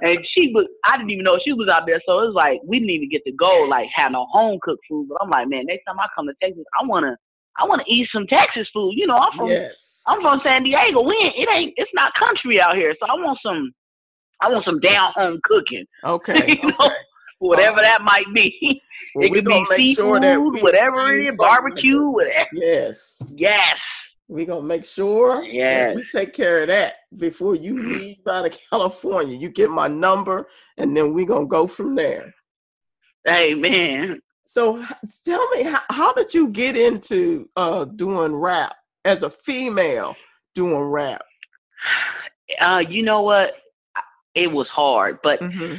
And 0.00 0.16
she 0.32 0.52
was, 0.54 0.66
I 0.86 0.96
didn't 0.96 1.10
even 1.10 1.24
know 1.24 1.38
she 1.44 1.52
was 1.52 1.68
out 1.68 1.82
there. 1.86 2.00
So 2.06 2.20
it 2.20 2.32
was 2.32 2.34
like, 2.34 2.60
we 2.66 2.78
didn't 2.78 2.90
even 2.90 3.10
get 3.10 3.22
to 3.26 3.32
go, 3.32 3.66
like, 3.68 3.88
have 3.94 4.12
no 4.12 4.26
home 4.32 4.58
cooked 4.62 4.82
food. 4.88 5.08
But 5.08 5.18
I'm 5.20 5.28
like, 5.28 5.48
man, 5.48 5.66
next 5.66 5.84
time 5.84 6.00
I 6.00 6.06
come 6.16 6.26
to 6.26 6.34
Texas, 6.42 6.64
I 6.80 6.86
want 6.86 7.04
to, 7.04 7.14
I 7.58 7.66
want 7.66 7.82
to 7.84 7.92
eat 7.92 8.08
some 8.12 8.26
Texas 8.26 8.66
food. 8.72 8.94
You 8.96 9.06
know, 9.06 9.16
I'm 9.16 9.36
from, 9.36 9.48
yes. 9.48 10.02
I'm 10.06 10.20
from 10.22 10.40
San 10.42 10.64
Diego. 10.64 11.02
We 11.02 11.14
ain't, 11.14 11.34
it 11.36 11.48
ain't, 11.52 11.74
it's 11.76 11.90
not 11.92 12.12
country 12.18 12.60
out 12.60 12.74
here. 12.74 12.94
So 12.98 13.06
I 13.06 13.14
want 13.14 13.38
some, 13.44 13.72
I 14.40 14.48
want 14.48 14.64
some 14.64 14.80
down 14.80 15.12
home 15.14 15.38
cooking. 15.44 15.84
Okay. 16.04 16.58
you 16.62 16.68
know, 16.68 16.86
okay. 16.86 16.94
whatever 17.38 17.78
that 17.82 18.00
might 18.02 18.26
be. 18.34 18.80
Well, 19.14 19.26
it 19.26 19.34
could 19.34 19.44
be 19.44 19.66
seafood, 19.76 20.24
sure 20.24 20.40
whatever 20.62 21.12
it 21.12 21.26
is, 21.26 21.34
barbecue, 21.36 22.00
whatever. 22.08 22.48
Yes. 22.54 23.22
Yes. 23.34 23.74
We're 24.28 24.46
gonna 24.46 24.66
make 24.66 24.84
sure 24.84 25.42
yes. 25.44 25.96
we 25.96 26.04
take 26.04 26.32
care 26.32 26.62
of 26.62 26.68
that 26.68 26.94
before 27.16 27.54
you 27.54 27.80
leave 27.98 28.18
out 28.30 28.46
of 28.46 28.58
California. 28.70 29.36
You 29.36 29.48
get 29.48 29.70
my 29.70 29.88
number 29.88 30.48
and 30.78 30.96
then 30.96 31.12
we're 31.12 31.26
gonna 31.26 31.46
go 31.46 31.66
from 31.66 31.94
there. 31.94 32.34
Amen. 33.28 34.20
So 34.46 34.84
tell 35.24 35.48
me 35.50 35.62
how, 35.62 35.80
how 35.90 36.12
did 36.12 36.34
you 36.34 36.48
get 36.48 36.76
into 36.76 37.48
uh, 37.56 37.84
doing 37.84 38.34
rap 38.34 38.74
as 39.04 39.22
a 39.22 39.30
female 39.30 40.14
doing 40.54 40.82
rap? 40.82 41.22
Uh, 42.60 42.78
you 42.78 43.02
know 43.02 43.22
what? 43.22 43.52
It 44.34 44.50
was 44.50 44.66
hard, 44.68 45.18
but 45.22 45.40
mm-hmm 45.40 45.76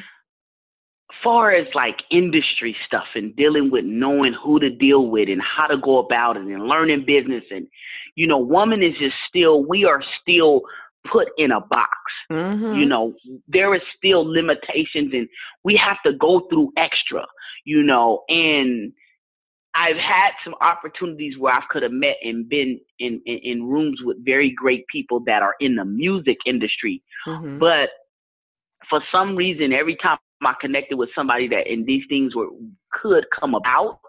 far 1.24 1.52
as 1.52 1.68
like 1.74 1.98
industry 2.12 2.76
stuff 2.86 3.06
and 3.16 3.36
dealing 3.36 3.72
with 3.72 3.86
knowing 3.86 4.34
who 4.34 4.60
to 4.60 4.70
deal 4.70 5.08
with 5.08 5.30
and 5.30 5.42
how 5.42 5.68
to 5.68 5.78
go 5.78 6.00
about 6.00 6.38
it 6.38 6.44
and 6.44 6.68
learning 6.68 7.06
business 7.06 7.44
and 7.52 7.68
you 8.16 8.28
know 8.28 8.38
woman 8.38 8.84
is 8.84 8.94
just 9.00 9.16
still 9.28 9.66
we 9.66 9.86
are 9.86 10.02
still 10.22 10.62
put 11.12 11.30
in 11.38 11.52
a 11.52 11.62
box 11.62 11.90
mm-hmm. 12.32 12.76
you 12.76 12.86
know 12.86 13.14
there 13.48 13.74
is 13.74 13.82
still 13.98 14.26
limitations 14.26 15.14
and 15.14 15.28
we 15.64 15.76
have 15.76 15.98
to 16.06 16.14
go 16.18 16.48
through 16.50 16.72
extra 16.78 17.26
you 17.66 17.84
know 17.84 18.24
and 18.30 18.94
I've 19.76 19.98
had 19.98 20.30
some 20.44 20.54
opportunities 20.62 21.38
where 21.40 21.54
I 21.54 21.62
could 21.70 21.82
have 21.82 21.92
met 21.92 22.18
and 22.24 22.48
been 22.48 22.80
in, 23.00 23.20
in, 23.26 23.40
in 23.44 23.64
rooms 23.64 24.00
with 24.04 24.24
very 24.24 24.54
great 24.56 24.86
people 24.86 25.22
that 25.26 25.42
are 25.42 25.56
in 25.60 25.76
the 25.76 25.84
music 25.84 26.38
industry. 26.46 27.02
Mm-hmm. 27.28 27.58
But 27.58 27.90
for 28.88 29.02
some 29.14 29.36
reason, 29.36 29.74
every 29.74 29.96
time 29.96 30.20
I 30.46 30.54
connected 30.60 30.98
with 30.98 31.10
somebody 31.16 31.48
that 31.50 31.68
and 31.68 31.86
these 31.86 32.04
things 32.10 32.36
were 32.36 32.48
could 32.92 33.26
come 33.38 33.56
about, 33.56 34.00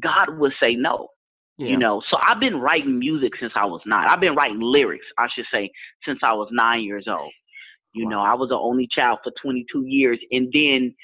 God 0.00 0.38
would 0.38 0.52
say 0.60 0.74
no. 0.74 1.08
Yeah. 1.56 1.68
You 1.68 1.78
know, 1.78 2.02
so 2.10 2.16
I've 2.20 2.40
been 2.40 2.56
writing 2.56 2.98
music 2.98 3.32
since 3.38 3.52
I 3.54 3.64
was 3.64 3.80
nine. 3.86 4.06
I've 4.08 4.20
been 4.20 4.34
writing 4.34 4.58
lyrics, 4.60 5.06
I 5.18 5.28
should 5.32 5.44
say, 5.52 5.70
since 6.04 6.18
I 6.24 6.32
was 6.32 6.48
nine 6.50 6.82
years 6.82 7.06
old. 7.08 7.32
You 7.92 8.06
wow. 8.06 8.10
know, 8.10 8.20
I 8.22 8.34
was 8.34 8.48
the 8.48 8.56
only 8.56 8.88
child 8.90 9.20
for 9.22 9.32
22 9.40 9.84
years, 9.86 10.18
and 10.32 10.52
then 10.52 10.94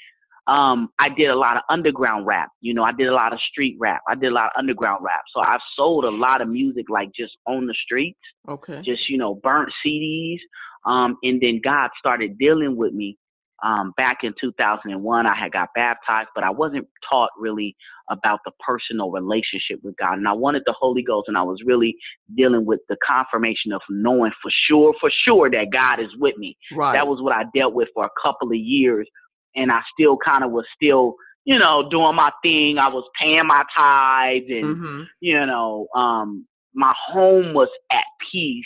um, 0.47 0.89
I 0.99 1.09
did 1.09 1.29
a 1.29 1.35
lot 1.35 1.55
of 1.55 1.63
underground 1.69 2.25
rap. 2.25 2.49
You 2.59 2.73
know, 2.73 2.83
I 2.83 2.91
did 2.91 3.07
a 3.07 3.13
lot 3.13 3.31
of 3.31 3.39
street 3.39 3.77
rap. 3.79 4.01
I 4.09 4.15
did 4.15 4.31
a 4.31 4.33
lot 4.33 4.47
of 4.47 4.51
underground 4.57 5.03
rap. 5.03 5.21
So 5.33 5.41
I've 5.41 5.61
sold 5.75 6.03
a 6.03 6.09
lot 6.09 6.41
of 6.41 6.49
music 6.49 6.85
like 6.89 7.09
just 7.15 7.33
on 7.47 7.67
the 7.67 7.75
streets. 7.83 8.19
Okay. 8.49 8.81
Just, 8.83 9.09
you 9.09 9.17
know, 9.17 9.35
burnt 9.35 9.71
CDs. 9.85 10.39
Um, 10.85 11.17
and 11.23 11.39
then 11.41 11.61
God 11.63 11.91
started 11.97 12.37
dealing 12.37 12.75
with 12.75 12.93
me. 12.93 13.17
Um, 13.63 13.93
back 13.95 14.19
in 14.23 14.33
2001, 14.41 15.25
I 15.25 15.35
had 15.35 15.51
got 15.51 15.69
baptized, 15.75 16.29
but 16.33 16.43
I 16.43 16.49
wasn't 16.49 16.87
taught 17.09 17.29
really 17.37 17.75
about 18.09 18.39
the 18.43 18.51
personal 18.65 19.11
relationship 19.11 19.79
with 19.83 19.95
God. 19.97 20.17
And 20.17 20.27
I 20.27 20.33
wanted 20.33 20.63
the 20.65 20.75
Holy 20.77 21.03
Ghost, 21.03 21.27
and 21.27 21.37
I 21.37 21.43
was 21.43 21.61
really 21.65 21.95
dealing 22.35 22.65
with 22.65 22.79
the 22.89 22.97
confirmation 23.07 23.71
of 23.71 23.81
knowing 23.89 24.31
for 24.41 24.51
sure, 24.67 24.93
for 24.99 25.11
sure 25.25 25.49
that 25.51 25.67
God 25.71 25.99
is 25.99 26.09
with 26.17 26.37
me. 26.37 26.57
Right. 26.75 26.97
That 26.97 27.07
was 27.07 27.21
what 27.21 27.35
I 27.35 27.43
dealt 27.55 27.73
with 27.73 27.89
for 27.93 28.05
a 28.05 28.09
couple 28.21 28.49
of 28.49 28.57
years 28.57 29.07
and 29.55 29.71
I 29.71 29.79
still 29.93 30.17
kind 30.17 30.43
of 30.43 30.51
was 30.51 30.65
still, 30.75 31.15
you 31.45 31.57
know, 31.57 31.87
doing 31.89 32.15
my 32.15 32.29
thing. 32.43 32.77
I 32.79 32.89
was 32.89 33.07
paying 33.19 33.47
my 33.47 33.63
tithes 33.75 34.45
and, 34.49 34.75
mm-hmm. 34.75 35.01
you 35.19 35.45
know, 35.45 35.87
um, 35.95 36.45
my 36.73 36.93
home 37.07 37.53
was 37.53 37.69
at 37.91 38.05
peace 38.31 38.65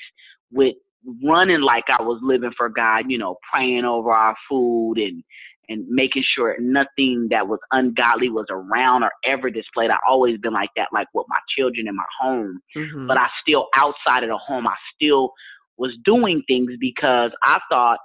with 0.51 0.75
running 1.23 1.61
like 1.61 1.85
I 1.89 2.01
was 2.01 2.19
living 2.23 2.51
for 2.57 2.69
God, 2.69 3.05
you 3.07 3.17
know, 3.17 3.37
praying 3.53 3.85
over 3.85 4.11
our 4.11 4.35
food 4.49 4.95
and, 4.97 5.23
and 5.69 5.85
making 5.87 6.23
sure 6.35 6.55
nothing 6.59 7.27
that 7.31 7.47
was 7.47 7.59
ungodly 7.71 8.29
was 8.29 8.47
around 8.49 9.03
or 9.03 9.11
ever 9.25 9.49
displayed. 9.49 9.91
I 9.91 9.97
always 10.07 10.37
been 10.39 10.53
like 10.53 10.69
that, 10.75 10.89
like 10.93 11.07
with 11.13 11.25
my 11.27 11.39
children 11.57 11.87
in 11.87 11.95
my 11.95 12.03
home. 12.19 12.59
Mm-hmm. 12.75 13.07
But 13.07 13.17
I 13.17 13.27
still 13.41 13.67
outside 13.75 14.23
of 14.23 14.29
the 14.29 14.37
home, 14.37 14.67
I 14.67 14.75
still 14.95 15.31
was 15.77 15.91
doing 16.03 16.41
things 16.47 16.71
because 16.79 17.31
I 17.43 17.59
thought 17.69 17.99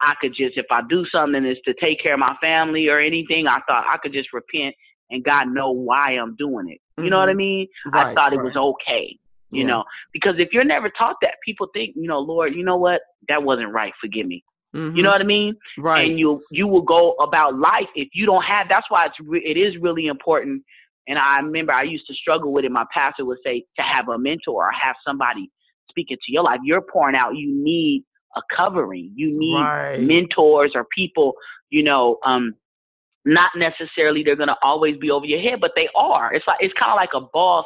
I 0.00 0.14
could 0.20 0.34
just, 0.34 0.56
if 0.56 0.66
I 0.70 0.82
do 0.88 1.04
something 1.10 1.44
is 1.44 1.56
to 1.64 1.74
take 1.82 2.02
care 2.02 2.14
of 2.14 2.20
my 2.20 2.36
family 2.40 2.88
or 2.88 3.00
anything, 3.00 3.46
I 3.48 3.60
thought 3.66 3.84
I 3.90 3.96
could 4.02 4.12
just 4.12 4.32
repent 4.32 4.74
and 5.10 5.24
God 5.24 5.48
know 5.48 5.70
why 5.70 6.16
I'm 6.20 6.36
doing 6.36 6.68
it. 6.68 6.80
You 6.96 7.04
mm-hmm. 7.04 7.10
know 7.10 7.18
what 7.18 7.28
I 7.28 7.32
mm-hmm. 7.32 7.38
mean? 7.38 7.68
Right, 7.92 8.06
I 8.06 8.14
thought 8.14 8.32
it 8.32 8.42
was 8.42 8.56
okay. 8.56 9.18
You 9.56 9.62
yeah. 9.62 9.68
know, 9.68 9.84
because 10.12 10.34
if 10.38 10.48
you're 10.52 10.64
never 10.64 10.90
taught 10.90 11.16
that, 11.22 11.34
people 11.44 11.68
think, 11.72 11.94
you 11.96 12.06
know, 12.06 12.18
Lord, 12.18 12.54
you 12.54 12.64
know 12.64 12.76
what? 12.76 13.00
That 13.28 13.42
wasn't 13.42 13.72
right. 13.72 13.92
Forgive 14.00 14.26
me. 14.26 14.44
Mm-hmm. 14.74 14.96
You 14.96 15.02
know 15.02 15.10
what 15.10 15.20
I 15.20 15.24
mean? 15.24 15.54
Right. 15.78 16.10
And 16.10 16.18
you 16.18 16.42
you 16.50 16.66
will 16.66 16.82
go 16.82 17.12
about 17.12 17.58
life 17.58 17.88
if 17.94 18.08
you 18.12 18.26
don't 18.26 18.42
have. 18.42 18.66
That's 18.68 18.86
why 18.90 19.04
it's 19.06 19.16
re- 19.26 19.44
it 19.44 19.56
is 19.56 19.80
really 19.80 20.06
important. 20.06 20.62
And 21.08 21.18
I 21.18 21.38
remember 21.38 21.72
I 21.72 21.84
used 21.84 22.06
to 22.08 22.14
struggle 22.14 22.52
with 22.52 22.64
it. 22.64 22.70
My 22.70 22.84
pastor 22.92 23.24
would 23.24 23.38
say 23.44 23.64
to 23.76 23.82
have 23.82 24.08
a 24.08 24.18
mentor 24.18 24.66
or 24.66 24.70
have 24.72 24.96
somebody 25.06 25.50
speaking 25.88 26.16
to 26.16 26.32
your 26.32 26.42
life. 26.42 26.60
You're 26.64 26.82
pouring 26.82 27.16
out. 27.16 27.36
You 27.36 27.48
need 27.50 28.04
a 28.36 28.40
covering. 28.54 29.12
You 29.14 29.38
need 29.38 29.54
right. 29.54 30.00
mentors 30.00 30.72
or 30.74 30.86
people, 30.94 31.34
you 31.70 31.82
know, 31.82 32.18
um, 32.24 32.54
not 33.24 33.50
necessarily 33.56 34.22
they're 34.22 34.36
gonna 34.36 34.56
always 34.62 34.96
be 34.98 35.10
over 35.10 35.26
your 35.26 35.40
head, 35.40 35.60
but 35.60 35.72
they 35.74 35.88
are. 35.96 36.34
It's 36.34 36.46
like 36.46 36.58
it's 36.60 36.74
kind 36.78 36.92
of 36.92 36.96
like 36.96 37.10
a 37.14 37.26
boss 37.32 37.64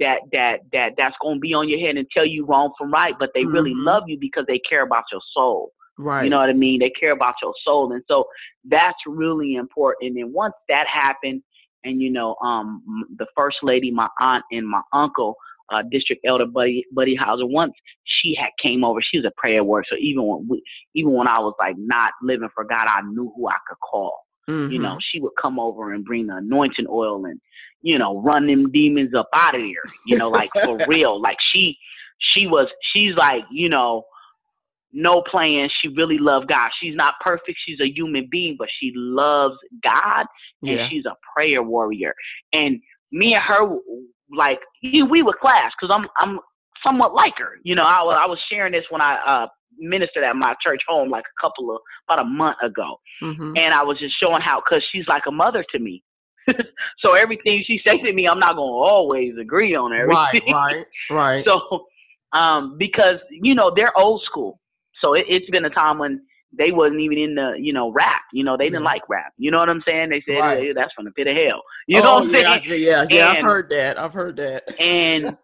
that 0.00 0.20
that 0.32 0.60
that 0.72 0.92
that's 0.96 1.14
gonna 1.22 1.38
be 1.38 1.54
on 1.54 1.68
your 1.68 1.78
head 1.78 1.96
and 1.96 2.06
tell 2.12 2.26
you 2.26 2.44
wrong 2.46 2.72
from 2.78 2.90
right, 2.90 3.14
but 3.18 3.30
they 3.34 3.42
mm-hmm. 3.42 3.52
really 3.52 3.74
love 3.74 4.04
you 4.06 4.18
because 4.18 4.44
they 4.46 4.60
care 4.68 4.82
about 4.82 5.04
your 5.10 5.20
soul. 5.34 5.72
Right. 5.98 6.24
You 6.24 6.30
know 6.30 6.38
what 6.38 6.48
I 6.48 6.54
mean? 6.54 6.80
They 6.80 6.90
care 6.90 7.12
about 7.12 7.34
your 7.42 7.52
soul, 7.64 7.92
and 7.92 8.02
so 8.08 8.24
that's 8.64 8.98
really 9.06 9.54
important. 9.54 10.16
And 10.18 10.32
once 10.32 10.54
that 10.68 10.86
happened, 10.92 11.42
and 11.84 12.00
you 12.00 12.10
know, 12.10 12.36
um, 12.42 12.82
the 13.16 13.26
first 13.36 13.58
lady, 13.62 13.90
my 13.90 14.08
aunt, 14.20 14.44
and 14.50 14.66
my 14.66 14.80
uncle 14.92 15.36
uh, 15.72 15.82
district 15.90 16.24
elder 16.26 16.46
Buddy 16.46 16.84
Buddy 16.92 17.14
Hauser. 17.14 17.46
Once 17.46 17.72
she 18.04 18.34
had 18.38 18.50
came 18.62 18.84
over, 18.84 19.00
she 19.02 19.18
was 19.18 19.26
a 19.26 19.40
prayer 19.40 19.64
warrior. 19.64 19.84
So 19.88 19.96
even 19.98 20.26
when 20.26 20.46
we, 20.48 20.62
even 20.94 21.12
when 21.12 21.28
I 21.28 21.38
was 21.38 21.54
like 21.58 21.76
not 21.78 22.12
living 22.22 22.48
for 22.54 22.64
God, 22.64 22.86
I 22.86 23.00
knew 23.02 23.32
who 23.34 23.48
I 23.48 23.56
could 23.68 23.78
call. 23.80 24.26
Mm-hmm. 24.48 24.72
You 24.72 24.78
know, 24.80 24.98
she 25.12 25.20
would 25.20 25.32
come 25.40 25.58
over 25.58 25.92
and 25.92 26.04
bring 26.04 26.26
the 26.26 26.36
anointing 26.36 26.86
oil 26.88 27.24
and 27.26 27.40
you 27.82 27.98
know 27.98 28.20
run 28.20 28.46
them 28.46 28.70
demons 28.70 29.14
up 29.14 29.28
out 29.34 29.54
of 29.54 29.60
here. 29.60 29.82
You 30.06 30.18
know, 30.18 30.28
like 30.28 30.50
for 30.52 30.78
real. 30.88 31.20
Like 31.20 31.38
she 31.52 31.76
she 32.34 32.46
was 32.46 32.68
she's 32.92 33.14
like 33.16 33.44
you 33.50 33.68
know 33.68 34.04
no 34.92 35.22
playing. 35.22 35.70
She 35.80 35.88
really 35.88 36.18
loved 36.18 36.48
God. 36.48 36.68
She's 36.80 36.94
not 36.94 37.14
perfect. 37.20 37.58
She's 37.66 37.80
a 37.80 37.88
human 37.88 38.28
being, 38.30 38.56
but 38.58 38.68
she 38.78 38.92
loves 38.94 39.56
God 39.82 40.26
and 40.62 40.78
yeah. 40.78 40.88
she's 40.88 41.06
a 41.06 41.16
prayer 41.34 41.62
warrior. 41.62 42.14
And 42.52 42.80
me 43.10 43.34
and 43.34 43.42
her 43.42 43.78
like 44.34 44.60
we 44.82 45.22
were 45.22 45.36
class 45.40 45.72
because 45.80 45.94
I'm 45.94 46.08
I'm 46.18 46.40
somewhat 46.86 47.14
like 47.14 47.34
her. 47.38 47.58
You 47.62 47.74
know, 47.74 47.84
I, 47.84 47.98
I 47.98 48.26
was 48.26 48.38
sharing 48.50 48.72
this 48.72 48.84
when 48.90 49.00
I 49.00 49.16
uh, 49.26 49.46
ministered 49.78 50.24
at 50.24 50.36
my 50.36 50.54
church 50.62 50.80
home 50.88 51.10
like 51.10 51.24
a 51.24 51.40
couple 51.40 51.74
of 51.74 51.80
about 52.08 52.24
a 52.24 52.28
month 52.28 52.56
ago, 52.62 52.96
mm-hmm. 53.22 53.52
and 53.58 53.74
I 53.74 53.82
was 53.82 53.98
just 53.98 54.14
showing 54.20 54.42
how 54.42 54.60
because 54.60 54.82
she's 54.92 55.06
like 55.08 55.22
a 55.26 55.32
mother 55.32 55.64
to 55.72 55.78
me. 55.78 56.02
so 56.98 57.14
everything 57.14 57.62
she 57.66 57.80
says 57.86 57.96
to 58.04 58.12
me, 58.12 58.26
I'm 58.26 58.38
not 58.38 58.56
gonna 58.56 58.62
always 58.62 59.34
agree 59.40 59.74
on 59.74 59.92
everything. 59.92 60.52
Right, 60.52 60.84
right, 61.10 61.10
right. 61.10 61.46
so, 61.46 61.86
um, 62.36 62.76
because 62.78 63.16
you 63.30 63.54
know 63.54 63.72
they're 63.74 63.96
old 63.96 64.22
school, 64.24 64.60
so 65.00 65.14
it, 65.14 65.24
it's 65.28 65.48
been 65.50 65.64
a 65.64 65.70
time 65.70 65.98
when 65.98 66.22
they 66.56 66.70
wasn't 66.70 67.00
even 67.00 67.18
in 67.18 67.34
the 67.34 67.54
you 67.58 67.72
know 67.72 67.92
rap. 67.92 68.22
You 68.32 68.44
know 68.44 68.56
they 68.56 68.66
didn't 68.66 68.84
like 68.84 69.08
rap. 69.08 69.32
You 69.38 69.50
know 69.50 69.58
what 69.58 69.68
I'm 69.68 69.82
saying? 69.86 70.10
They 70.10 70.22
said 70.26 70.38
right. 70.38 70.58
hey, 70.58 70.72
that's 70.74 70.92
from 70.94 71.04
the 71.04 71.12
pit 71.12 71.26
of 71.26 71.36
hell. 71.36 71.62
You 71.86 72.00
oh, 72.00 72.02
know 72.02 72.14
what 72.14 72.22
I'm 72.24 72.30
yeah, 72.30 72.40
saying? 72.66 72.82
Yeah, 72.82 73.06
yeah, 73.08 73.30
and, 73.30 73.38
I've 73.38 73.44
heard 73.44 73.70
that. 73.70 73.98
I've 73.98 74.12
heard 74.12 74.36
that. 74.36 74.80
and 74.80 75.36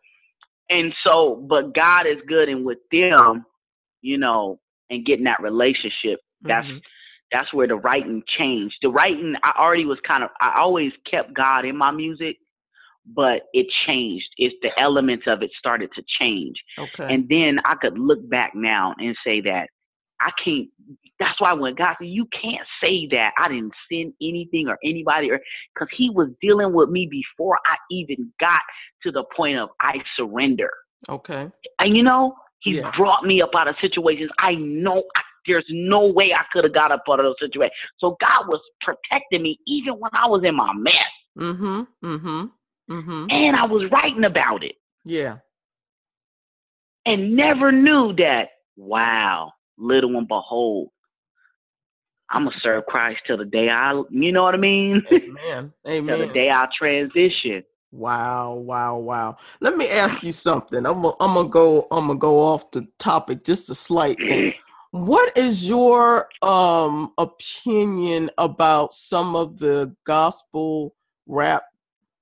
and 0.70 0.94
so, 1.06 1.47
but 1.49 1.75
God 1.75 2.06
is 2.06 2.18
good, 2.26 2.49
and 2.49 2.64
with 2.64 2.78
them, 2.92 3.44
you 4.02 4.19
know, 4.19 4.59
and 4.90 5.05
getting 5.05 5.25
that 5.25 5.43
relationship, 5.43 6.21
that's 6.43 6.67
mm-hmm. 6.67 6.78
that's 7.33 7.52
where 7.52 7.67
the 7.67 7.76
writing 7.76 8.23
changed. 8.38 8.76
The 8.83 8.90
writing, 8.90 9.35
I 9.45 9.52
already 9.59 9.85
was 9.85 9.99
kind 10.09 10.23
of, 10.23 10.31
I 10.40 10.59
always 10.59 10.93
kept 11.11 11.35
God 11.35 11.64
in 11.64 11.76
my 11.76 11.90
music, 11.90 12.37
but 13.07 13.43
it 13.52 13.67
changed. 13.87 14.28
It's 14.37 14.55
the 14.62 14.71
elements 14.78 15.25
of 15.26 15.43
it 15.43 15.50
started 15.59 15.90
to 15.97 16.02
change. 16.21 16.57
Okay. 16.78 17.12
And 17.12 17.28
then 17.28 17.59
I 17.64 17.75
could 17.75 17.99
look 17.99 18.28
back 18.28 18.52
now 18.55 18.95
and 18.99 19.17
say 19.25 19.40
that 19.43 19.69
I 20.21 20.31
can't. 20.45 20.69
That's 21.21 21.40
why 21.40 21.52
when 21.52 21.75
God 21.75 21.95
said, 21.99 22.09
"You 22.09 22.26
can't 22.26 22.67
say 22.83 23.07
that 23.11 23.33
I 23.38 23.49
didn't 23.49 23.73
send 23.90 24.14
anything 24.21 24.69
or 24.69 24.78
anybody," 24.85 25.31
or 25.31 25.40
because 25.75 25.88
He 25.97 26.11
was 26.11 26.28
dealing 26.40 26.73
with 26.73 26.90
me 26.90 27.09
before 27.11 27.59
I 27.67 27.76
even 27.90 28.33
got 28.40 28.61
to 29.05 29.12
the 29.12 29.25
point 29.37 29.59
of 29.59 29.71
I 29.81 30.02
surrender. 30.17 30.71
Okay. 31.09 31.49
And 31.78 31.97
you 31.97 32.02
know, 32.02 32.35
He 32.61 32.77
yeah. 32.77 32.91
brought 32.97 33.25
me 33.25 33.41
up 33.43 33.50
out 33.59 33.69
of 33.69 33.77
situations 33.81 34.31
I 34.38 34.55
know 34.55 35.03
I, 35.17 35.21
there's 35.47 35.67
no 35.71 36.07
way 36.07 36.33
I 36.33 36.45
could 36.53 36.65
have 36.65 36.75
got 36.75 36.93
up 36.93 37.05
out 37.09 37.21
of 37.21 37.25
those 37.25 37.37
situations. 37.41 37.75
So 37.99 38.17
God 38.21 38.49
was 38.49 38.61
protecting 38.81 39.43
me 39.43 39.59
even 39.67 39.95
when 39.95 40.11
I 40.12 40.27
was 40.27 40.43
in 40.45 40.55
my 40.55 40.73
mess. 40.75 40.95
Mm-hmm. 41.38 41.83
Mm-hmm. 42.05 42.93
Mm-hmm. 42.93 43.27
And 43.31 43.57
I 43.57 43.65
was 43.65 43.91
writing 43.91 44.25
about 44.25 44.65
it. 44.65 44.77
Yeah. 45.05 45.37
And 47.07 47.37
never 47.37 47.73
knew 47.73 48.15
that. 48.17 48.49
Wow 48.77 49.53
little 49.79 50.17
and 50.17 50.29
behold, 50.29 50.91
I'm 52.31 52.45
gonna 52.45 52.57
serve 52.62 52.85
Christ 52.87 53.21
till 53.27 53.38
the 53.38 53.45
day 53.45 53.69
I, 53.71 54.03
you 54.11 54.33
know 54.33 54.43
what 54.43 54.55
I 54.55 54.59
mean? 54.59 55.03
Amen. 55.11 55.73
Amen. 55.87 56.07
till 56.07 56.27
the 56.27 56.33
day 56.33 56.50
I 56.53 56.67
transition. 56.77 57.62
Wow, 57.90 58.54
wow, 58.54 58.99
wow. 58.99 59.37
Let 59.61 59.76
me 59.76 59.88
ask 59.88 60.23
you 60.23 60.33
something. 60.33 60.85
I'm 60.85 61.02
gonna, 61.02 61.14
I'm 61.21 61.35
gonna 61.35 61.49
go 61.49 61.88
I'm 61.90 62.09
gonna 62.09 62.18
go 62.18 62.40
off 62.40 62.71
the 62.71 62.87
topic 62.99 63.45
just 63.45 63.71
a 63.71 63.75
slight 63.75 64.18
thing. 64.28 64.52
What 64.90 65.37
is 65.37 65.68
your 65.68 66.30
um 66.40 67.12
opinion 67.18 68.30
about 68.38 68.95
some 68.95 69.37
of 69.37 69.59
the 69.59 69.95
gospel 70.04 70.95
rap 71.26 71.62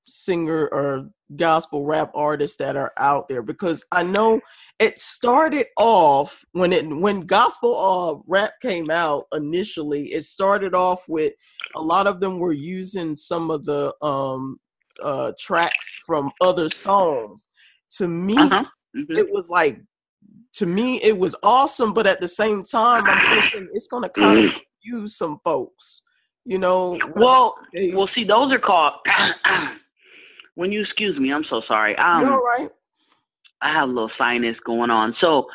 singer 0.04 0.68
or 0.72 1.08
gospel 1.36 1.84
rap 1.84 2.10
artists 2.14 2.56
that 2.56 2.76
are 2.76 2.92
out 2.98 3.28
there 3.28 3.42
because 3.42 3.84
I 3.92 4.02
know 4.02 4.40
it 4.80 4.98
started 4.98 5.66
off 5.76 6.44
when 6.52 6.72
it 6.72 6.88
when 6.88 7.20
gospel 7.20 7.76
uh, 7.76 8.22
rap 8.26 8.54
came 8.62 8.90
out 8.90 9.26
initially 9.32 10.06
it 10.06 10.22
started 10.22 10.74
off 10.74 11.04
with 11.08 11.32
a 11.74 11.80
lot 11.80 12.06
of 12.06 12.20
them 12.20 12.38
were 12.38 12.52
using 12.52 13.16
some 13.16 13.50
of 13.50 13.64
the 13.64 13.94
um 14.02 14.58
uh 15.02 15.32
tracks 15.38 15.94
from 16.06 16.30
other 16.40 16.68
songs 16.68 17.46
to 17.90 18.08
me 18.08 18.36
uh-huh. 18.36 18.64
mm-hmm. 18.96 19.16
it 19.16 19.30
was 19.30 19.50
like 19.50 19.80
to 20.52 20.66
me 20.66 21.00
it 21.02 21.16
was 21.16 21.34
awesome 21.42 21.92
but 21.92 22.06
at 22.06 22.20
the 22.20 22.28
same 22.28 22.64
time 22.64 23.04
I'm 23.06 23.40
thinking 23.40 23.68
it's 23.72 23.88
going 23.88 24.02
to 24.02 24.08
kind 24.08 24.46
of 24.46 24.50
use 24.82 25.16
some 25.16 25.38
folks 25.44 26.02
you 26.44 26.58
know 26.58 26.98
well 27.14 27.54
they, 27.74 27.92
well 27.94 28.08
see 28.14 28.24
those 28.24 28.52
are 28.52 28.58
called 28.58 28.94
when 30.56 30.72
you 30.72 30.82
excuse 30.82 31.16
me, 31.18 31.32
I'm 31.32 31.44
so 31.48 31.62
sorry. 31.68 31.96
Um, 31.96 32.22
You're 32.22 32.32
all 32.32 32.44
right. 32.44 32.70
I 33.62 33.72
have 33.72 33.88
a 33.88 33.92
little 33.92 34.10
sinus 34.18 34.56
going 34.66 34.90
on. 34.90 35.14
So, 35.20 35.46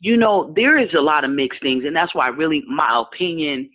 you 0.00 0.16
know, 0.16 0.52
there 0.56 0.78
is 0.78 0.88
a 0.96 1.00
lot 1.00 1.24
of 1.24 1.30
mixed 1.30 1.62
things, 1.62 1.84
and 1.86 1.94
that's 1.94 2.14
why, 2.14 2.28
really, 2.28 2.64
my 2.66 3.02
opinion, 3.06 3.70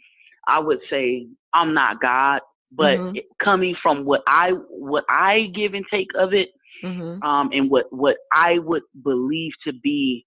I 0.47 0.59
would 0.59 0.79
say 0.89 1.27
I'm 1.53 1.73
not 1.73 2.01
God, 2.01 2.41
but 2.71 2.97
mm-hmm. 2.97 3.17
coming 3.43 3.75
from 3.81 4.05
what 4.05 4.21
I 4.27 4.51
what 4.69 5.03
I 5.09 5.47
give 5.53 5.73
and 5.73 5.85
take 5.91 6.07
of 6.17 6.33
it, 6.33 6.49
mm-hmm. 6.83 7.21
um, 7.23 7.49
and 7.51 7.69
what 7.69 7.85
what 7.91 8.17
I 8.33 8.59
would 8.59 8.83
believe 9.03 9.51
to 9.65 9.73
be 9.73 10.25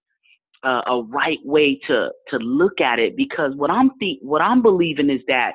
uh, 0.63 0.81
a 0.87 1.03
right 1.03 1.39
way 1.43 1.79
to 1.87 2.09
to 2.29 2.37
look 2.37 2.81
at 2.81 2.99
it. 2.99 3.15
Because 3.15 3.53
what 3.55 3.71
I'm 3.71 3.91
think 3.99 4.19
what 4.21 4.41
I'm 4.41 4.61
believing 4.61 5.09
is 5.09 5.21
that 5.27 5.53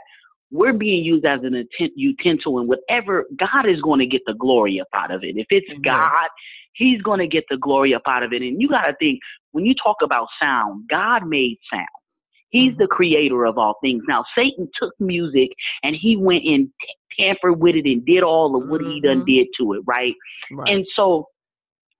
we're 0.50 0.72
being 0.72 1.04
used 1.04 1.24
as 1.24 1.40
an 1.44 1.66
utensil, 1.94 2.58
and 2.58 2.68
whatever 2.68 3.26
God 3.38 3.68
is 3.68 3.80
going 3.82 4.00
to 4.00 4.06
get 4.06 4.22
the 4.26 4.34
glory 4.34 4.80
up 4.80 4.88
out 4.94 5.12
of 5.12 5.22
it. 5.22 5.36
If 5.36 5.46
it's 5.50 5.70
mm-hmm. 5.70 5.82
God, 5.82 6.28
He's 6.74 7.00
going 7.02 7.20
to 7.20 7.26
get 7.26 7.44
the 7.50 7.56
glory 7.56 7.94
up 7.94 8.02
out 8.06 8.22
of 8.22 8.32
it. 8.32 8.42
And 8.42 8.60
you 8.60 8.68
got 8.68 8.86
to 8.86 8.94
think 8.98 9.20
when 9.52 9.64
you 9.64 9.74
talk 9.74 9.96
about 10.02 10.28
sound, 10.40 10.88
God 10.88 11.26
made 11.26 11.58
sound. 11.72 11.86
He's 12.50 12.76
the 12.78 12.86
creator 12.86 13.44
of 13.46 13.58
all 13.58 13.76
things. 13.80 14.02
Now, 14.08 14.24
Satan 14.36 14.68
took 14.80 14.92
music 15.00 15.50
and 15.82 15.96
he 16.00 16.16
went 16.16 16.44
and 16.44 16.68
tampered 17.18 17.60
with 17.60 17.76
it 17.76 17.86
and 17.86 18.04
did 18.04 18.22
all 18.22 18.60
of 18.60 18.68
what 18.68 18.80
mm-hmm. 18.80 18.90
he 18.90 19.00
done 19.00 19.24
did 19.24 19.48
to 19.58 19.74
it, 19.74 19.82
right? 19.86 20.14
right? 20.52 20.72
And 20.72 20.86
so 20.94 21.28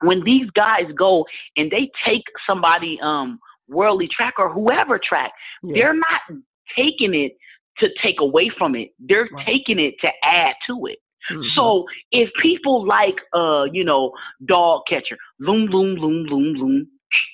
when 0.02 0.23
these 0.25 0.49
guys 0.54 0.87
go 0.97 1.25
and 1.57 1.71
they 1.71 1.90
take 2.07 2.25
somebody 2.49 2.99
um 3.02 3.38
worldly 3.69 4.09
track 4.09 4.35
or 4.38 4.52
whoever 4.52 4.99
track, 4.99 5.33
yeah. 5.62 5.80
they're 5.80 5.95
not 5.95 6.40
taking 6.76 7.14
it 7.14 7.33
to 7.78 7.88
take 8.02 8.21
away 8.21 8.50
from 8.57 8.75
it. 8.75 8.88
They're 8.99 9.28
right. 9.33 9.47
taking 9.47 9.78
it 9.78 9.95
to 10.04 10.11
add 10.25 10.54
to 10.69 10.87
it. 10.87 10.99
Mm-hmm. 11.30 11.42
So 11.54 11.85
if 12.11 12.30
people 12.42 12.87
like 12.87 13.16
uh, 13.35 13.64
you 13.73 13.85
know, 13.85 14.12
dog 14.47 14.83
catcher, 14.88 15.16
loom 15.38 15.66
loom 15.66 15.97
loom 15.97 16.25
loom 16.25 16.54
loom, 16.54 16.88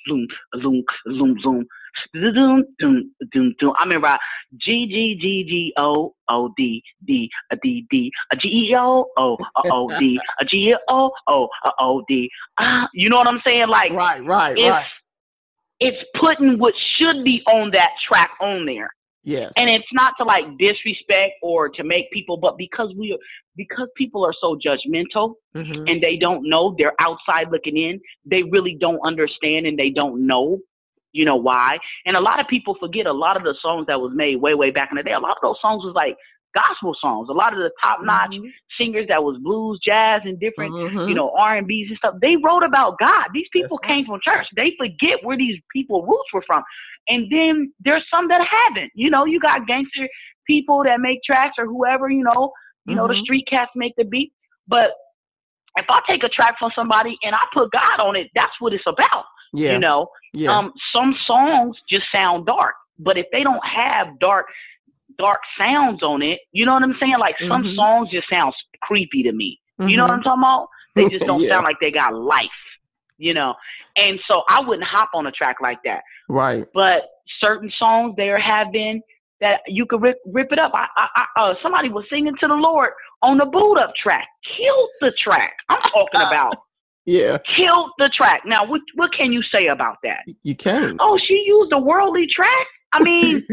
loom, 0.07 0.27
loom, 0.53 0.83
loom, 1.05 1.35
loom, 1.43 1.65
Doom, 2.13 2.63
doom, 2.79 3.11
doom, 3.33 3.55
doom. 3.59 3.73
I 3.77 3.83
remember 3.83 4.17
G 4.61 4.87
G 4.87 5.17
G 5.19 5.45
G 5.47 5.73
O 5.77 6.13
O 6.29 6.53
D 6.57 6.81
D 7.05 7.29
a 7.51 7.57
D 7.61 7.85
D 7.89 8.11
a 8.31 8.35
G 8.35 8.47
E 8.47 8.75
O 8.77 9.05
O 9.17 9.37
O 9.65 9.99
D 9.99 10.19
a 10.39 10.45
G 10.45 10.69
E 10.69 10.75
O 10.89 11.11
O 11.27 11.47
O 11.79 12.03
D. 12.07 12.29
Ah, 12.59 12.87
you 12.93 13.09
know 13.09 13.17
what 13.17 13.27
I'm 13.27 13.41
saying? 13.45 13.67
Like 13.67 13.91
right, 13.91 14.23
right, 14.25 14.57
it's, 14.57 14.69
right. 14.69 14.85
It's 15.79 15.97
putting 16.19 16.57
what 16.57 16.73
should 16.99 17.23
be 17.23 17.41
on 17.47 17.71
that 17.73 17.91
track 18.07 18.31
on 18.41 18.65
there. 18.65 18.89
Yes. 19.27 19.51
And 19.57 19.69
it's 19.69 19.87
not 19.91 20.13
to 20.19 20.23
like 20.23 20.45
disrespect 20.57 21.33
or 21.41 21.67
to 21.67 21.83
make 21.83 22.09
people, 22.11 22.37
but 22.37 22.57
because 22.57 22.93
we 22.97 23.11
are, 23.11 23.17
because 23.57 23.89
people 23.97 24.25
are 24.25 24.33
so 24.39 24.57
judgmental 24.65 25.33
mm-hmm. 25.53 25.85
and 25.85 26.01
they 26.01 26.15
don't 26.15 26.47
know, 26.47 26.73
they're 26.77 26.95
outside 27.01 27.47
looking 27.51 27.75
in, 27.75 27.99
they 28.25 28.43
really 28.43 28.77
don't 28.79 29.01
understand 29.05 29.65
and 29.67 29.77
they 29.77 29.89
don't 29.89 30.25
know, 30.25 30.59
you 31.17 31.25
know 31.25 31.35
why. 31.35 31.77
And 32.05 32.15
a 32.15 32.21
lot 32.21 32.39
of 32.39 32.47
people 32.47 32.75
forget 32.79 33.05
a 33.07 33.11
lot 33.11 33.35
of 33.35 33.43
the 33.43 33.55
songs 33.61 33.87
that 33.87 33.99
was 33.99 34.11
made 34.15 34.37
way, 34.37 34.53
way 34.53 34.71
back 34.71 34.89
in 34.91 34.97
the 34.97 35.03
day. 35.03 35.13
A 35.13 35.19
lot 35.19 35.31
of 35.31 35.41
those 35.41 35.57
songs 35.61 35.83
was 35.83 35.93
like 35.95 36.15
gospel 36.53 36.95
songs. 37.01 37.29
A 37.29 37.33
lot 37.33 37.53
of 37.53 37.59
the 37.59 37.71
top 37.83 37.99
notch 38.03 38.31
mm-hmm. 38.31 38.47
singers 38.79 39.07
that 39.09 39.23
was 39.23 39.37
blues, 39.41 39.79
jazz, 39.83 40.21
and 40.25 40.39
different, 40.39 40.73
mm-hmm. 40.73 41.09
you 41.09 41.15
know, 41.15 41.31
R 41.37 41.57
and 41.57 41.67
B's 41.67 41.89
and 41.89 41.97
stuff. 41.97 42.15
They 42.21 42.35
wrote 42.37 42.63
about 42.63 42.97
God. 42.99 43.25
These 43.33 43.47
people 43.51 43.79
That's 43.81 43.89
came 43.89 44.05
right. 44.09 44.21
from 44.21 44.35
church. 44.35 44.47
They 44.55 44.73
forget 44.77 45.23
where 45.23 45.37
these 45.37 45.59
people 45.73 46.05
roots 46.05 46.29
were 46.33 46.43
from. 46.45 46.63
And 47.09 47.31
then 47.31 47.73
there's 47.83 48.03
some 48.11 48.27
that 48.27 48.41
haven't. 48.45 48.91
You 48.95 49.09
know, 49.09 49.25
you 49.25 49.39
got 49.39 49.67
gangster 49.67 50.07
people 50.45 50.83
that 50.83 50.99
make 50.99 51.19
tracks 51.23 51.55
or 51.57 51.65
whoever, 51.65 52.09
you 52.09 52.23
know, 52.23 52.51
you 52.85 52.91
mm-hmm. 52.91 52.95
know, 52.95 53.07
the 53.07 53.13
mm-hmm. 53.13 53.23
street 53.23 53.47
cats 53.49 53.71
make 53.75 53.93
the 53.97 54.05
beat. 54.05 54.31
But 54.67 54.91
if 55.79 55.85
I 55.89 55.99
take 56.09 56.23
a 56.23 56.29
track 56.29 56.55
from 56.59 56.71
somebody 56.75 57.17
and 57.23 57.35
I 57.35 57.41
put 57.53 57.71
God 57.71 57.99
on 57.99 58.15
it, 58.15 58.27
that's 58.35 58.53
what 58.59 58.73
it's 58.73 58.83
about. 58.87 59.25
Yeah. 59.53 59.73
You 59.73 59.79
know, 59.79 60.07
yeah. 60.33 60.55
um, 60.55 60.73
some 60.95 61.15
songs 61.25 61.77
just 61.89 62.05
sound 62.15 62.45
dark, 62.45 62.75
but 62.99 63.17
if 63.17 63.27
they 63.31 63.43
don't 63.43 63.65
have 63.65 64.19
dark, 64.19 64.47
dark 65.17 65.39
sounds 65.57 66.03
on 66.03 66.21
it, 66.21 66.39
you 66.51 66.65
know 66.65 66.73
what 66.73 66.83
I'm 66.83 66.95
saying? 66.99 67.15
Like 67.19 67.35
some 67.47 67.63
mm-hmm. 67.63 67.75
songs 67.75 68.09
just 68.11 68.29
sounds 68.29 68.55
creepy 68.81 69.23
to 69.23 69.31
me. 69.31 69.59
Mm-hmm. 69.79 69.89
You 69.89 69.97
know 69.97 70.03
what 70.03 70.11
I'm 70.11 70.21
talking 70.21 70.43
about? 70.43 70.67
They 70.95 71.09
just 71.09 71.25
don't 71.27 71.41
yeah. 71.41 71.53
sound 71.53 71.65
like 71.65 71.77
they 71.79 71.91
got 71.91 72.13
life 72.13 72.49
you 73.17 73.33
know. 73.33 73.55
And 73.97 74.19
so 74.29 74.43
I 74.49 74.61
wouldn't 74.61 74.87
hop 74.87 75.09
on 75.13 75.27
a 75.27 75.31
track 75.31 75.57
like 75.61 75.79
that. 75.83 76.01
Right. 76.29 76.65
But 76.73 77.09
certain 77.43 77.71
songs 77.77 78.15
there 78.17 78.39
have 78.39 78.71
been 78.71 79.01
that 79.41 79.61
you 79.67 79.85
could 79.85 80.01
rip, 80.01 80.17
rip 80.25 80.51
it 80.51 80.59
up. 80.59 80.71
I, 80.73 80.87
I, 80.95 81.25
I 81.35 81.41
uh, 81.41 81.53
somebody 81.61 81.89
was 81.89 82.05
singing 82.09 82.35
to 82.39 82.47
the 82.47 82.55
Lord 82.55 82.91
on 83.21 83.37
the 83.37 83.45
boot 83.45 83.77
up 83.77 83.93
track, 84.01 84.27
killed 84.57 84.89
the 85.01 85.11
track. 85.11 85.53
I'm 85.69 85.79
talking 85.79 86.21
about. 86.27 86.55
Yeah. 87.07 87.37
Killed 87.57 87.91
the 87.97 88.09
track. 88.15 88.41
Now, 88.45 88.65
what 88.65 88.81
what 88.95 89.11
can 89.17 89.31
you 89.31 89.41
say 89.55 89.67
about 89.67 89.97
that? 90.03 90.25
You 90.43 90.55
can. 90.55 90.97
Oh, 90.99 91.17
she 91.25 91.41
used 91.47 91.71
a 91.71 91.79
worldly 91.79 92.27
track. 92.27 92.67
I 92.91 93.01
mean, 93.01 93.45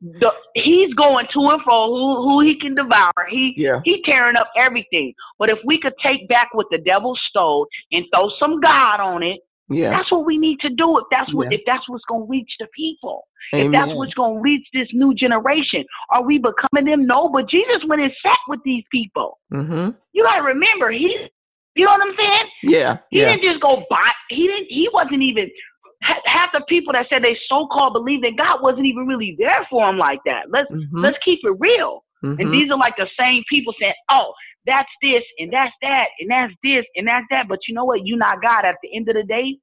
the 0.00 0.32
he's 0.54 0.94
going 0.94 1.26
to 1.34 1.40
and 1.40 1.62
fro 1.62 1.88
who 1.88 2.22
who 2.22 2.40
he 2.40 2.58
can 2.60 2.76
devour. 2.76 3.12
He 3.28 3.54
yeah. 3.56 3.80
he 3.84 4.00
tearing 4.06 4.36
up 4.36 4.48
everything. 4.56 5.12
But 5.40 5.50
if 5.50 5.58
we 5.64 5.80
could 5.80 5.94
take 6.04 6.28
back 6.28 6.50
what 6.52 6.66
the 6.70 6.78
devil 6.78 7.18
stole 7.28 7.66
and 7.90 8.04
throw 8.14 8.30
some 8.40 8.60
God 8.60 9.00
on 9.00 9.24
it, 9.24 9.40
yeah. 9.70 9.90
That's 9.90 10.12
what 10.12 10.26
we 10.26 10.36
need 10.36 10.60
to 10.60 10.68
do 10.68 10.98
if 10.98 11.04
that's 11.10 11.32
what 11.32 11.50
yeah. 11.50 11.58
if 11.58 11.62
that's 11.66 11.88
what's 11.88 12.04
gonna 12.08 12.26
reach 12.26 12.50
the 12.60 12.66
people. 12.76 13.26
Amen. 13.54 13.66
If 13.66 13.72
that's 13.72 13.92
what's 13.96 14.14
gonna 14.14 14.40
reach 14.40 14.66
this 14.74 14.88
new 14.92 15.14
generation. 15.14 15.84
Are 16.10 16.22
we 16.22 16.38
becoming 16.38 16.90
them? 16.90 17.06
No, 17.06 17.30
but 17.30 17.48
Jesus 17.48 17.82
went 17.88 18.02
and 18.02 18.12
sat 18.24 18.38
with 18.46 18.60
these 18.64 18.84
people. 18.92 19.38
Mm-hmm. 19.52 19.90
You 20.12 20.24
gotta 20.24 20.42
remember, 20.42 20.90
he 20.90 21.28
you 21.74 21.84
know 21.84 21.92
what 21.92 22.08
I'm 22.08 22.16
saying? 22.16 22.48
Yeah. 22.62 22.98
He 23.10 23.20
yeah. 23.20 23.30
didn't 23.30 23.44
just 23.44 23.60
go 23.60 23.84
by 23.90 24.10
he 24.30 24.46
didn't 24.46 24.66
he 24.68 24.88
wasn't 24.92 25.22
even 25.22 25.50
half 26.26 26.50
the 26.52 26.62
people 26.68 26.92
that 26.92 27.06
said 27.08 27.22
they 27.24 27.36
so 27.48 27.66
called 27.66 27.94
believe 27.94 28.22
that 28.22 28.36
God 28.36 28.62
wasn't 28.62 28.86
even 28.86 29.06
really 29.06 29.36
there 29.38 29.66
for 29.70 29.86
them 29.86 29.98
like 29.98 30.20
that. 30.26 30.50
Let's 30.50 30.70
mm-hmm. 30.70 30.98
let's 30.98 31.18
keep 31.24 31.40
it 31.42 31.56
real. 31.58 32.04
Mm-hmm. 32.24 32.40
And 32.40 32.52
these 32.52 32.70
are 32.70 32.78
like 32.78 32.96
the 32.96 33.08
same 33.22 33.42
people 33.50 33.74
saying, 33.80 33.94
"Oh, 34.10 34.32
that's 34.66 34.88
this 35.02 35.22
and 35.38 35.52
that's 35.52 35.72
that 35.82 36.08
and 36.20 36.30
that's 36.30 36.52
this 36.62 36.84
and 36.96 37.06
that's 37.06 37.26
that." 37.30 37.48
But 37.48 37.60
you 37.68 37.74
know 37.74 37.84
what? 37.84 38.00
You're 38.04 38.18
not 38.18 38.42
God. 38.42 38.64
At 38.64 38.76
the 38.82 38.94
end 38.94 39.08
of 39.08 39.16
the 39.16 39.24
day, 39.24 39.56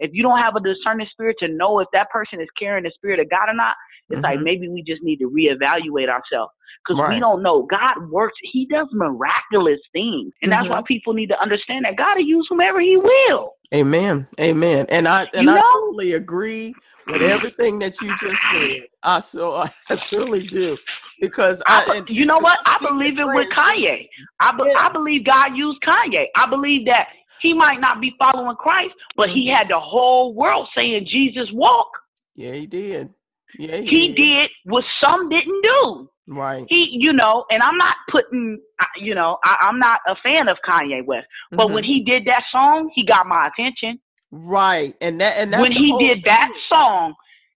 if 0.00 0.10
you 0.12 0.22
don't 0.22 0.42
have 0.42 0.56
a 0.56 0.60
discerning 0.60 1.06
spirit 1.10 1.36
to 1.40 1.48
know 1.48 1.80
if 1.80 1.88
that 1.92 2.10
person 2.10 2.40
is 2.40 2.48
carrying 2.58 2.84
the 2.84 2.92
spirit 2.94 3.20
of 3.20 3.30
God 3.30 3.48
or 3.48 3.54
not, 3.54 3.74
it's 4.10 4.16
mm-hmm. 4.16 4.24
like 4.24 4.40
maybe 4.40 4.68
we 4.68 4.82
just 4.82 5.02
need 5.02 5.18
to 5.18 5.30
reevaluate 5.30 6.08
ourselves 6.08 6.52
because 6.86 7.00
right. 7.00 7.14
we 7.14 7.20
don't 7.20 7.42
know. 7.42 7.62
God 7.62 8.10
works; 8.10 8.34
He 8.42 8.66
does 8.66 8.88
miraculous 8.92 9.80
things, 9.92 10.32
and 10.42 10.52
that's 10.52 10.68
why 10.68 10.76
mm-hmm. 10.76 10.86
people 10.86 11.14
need 11.14 11.28
to 11.28 11.40
understand 11.40 11.84
that 11.84 11.96
God 11.96 12.16
will 12.16 12.24
use 12.24 12.46
whomever 12.48 12.80
He 12.80 12.96
will. 12.96 13.54
Amen. 13.74 14.26
Amen. 14.40 14.86
And 14.88 15.08
I 15.08 15.26
and 15.34 15.44
you 15.48 15.50
I 15.50 15.60
totally 15.60 16.12
agree 16.12 16.74
with 17.06 17.22
everything 17.22 17.78
that 17.80 18.00
you 18.00 18.16
just 18.18 18.42
said. 18.50 18.82
I 19.02 19.20
so 19.20 19.54
I 19.88 19.96
truly 19.96 20.46
do 20.46 20.76
because 21.20 21.62
I, 21.66 21.84
I 21.88 22.02
you 22.08 22.24
know 22.24 22.38
what 22.38 22.58
I 22.66 22.78
believe 22.80 23.18
it 23.18 23.26
with 23.26 23.48
Kanye. 23.50 24.08
I 24.40 24.50
be, 24.56 24.64
yeah. 24.66 24.78
I 24.78 24.90
believe 24.92 25.24
God 25.26 25.56
used 25.56 25.80
Kanye. 25.82 26.26
I 26.36 26.46
believe 26.48 26.86
that 26.86 27.08
he 27.40 27.52
might 27.52 27.80
not 27.80 28.00
be 28.00 28.14
following 28.18 28.56
Christ, 28.56 28.94
but 29.16 29.28
he 29.28 29.52
had 29.54 29.68
the 29.68 29.78
whole 29.78 30.34
world 30.34 30.68
saying 30.76 31.06
Jesus 31.10 31.48
walk. 31.52 31.88
Yeah, 32.34 32.52
he 32.52 32.66
did. 32.66 33.10
Yeah, 33.58 33.76
he, 33.76 33.86
he 33.86 34.08
did. 34.08 34.16
did 34.16 34.50
what 34.64 34.84
some 35.02 35.28
didn't 35.28 35.62
do. 35.62 36.10
Right. 36.26 36.64
He, 36.68 36.88
you 36.92 37.12
know, 37.12 37.44
and 37.50 37.62
I'm 37.62 37.76
not 37.76 37.96
putting, 38.10 38.58
you 38.96 39.14
know, 39.14 39.38
I, 39.44 39.68
am 39.68 39.78
not 39.78 40.00
a 40.08 40.14
fan 40.26 40.48
of 40.48 40.56
Kanye 40.68 41.04
West, 41.04 41.26
but 41.50 41.66
mm-hmm. 41.66 41.74
when 41.74 41.84
he 41.84 42.02
did 42.02 42.24
that 42.26 42.42
song, 42.50 42.90
he 42.94 43.04
got 43.04 43.26
my 43.26 43.46
attention. 43.52 44.00
Right, 44.30 44.94
and 45.00 45.20
that 45.20 45.36
and 45.36 45.52
when 45.52 45.70
he 45.70 45.94
did 45.98 46.14
thing. 46.14 46.22
that 46.24 46.50
song, 46.72 47.14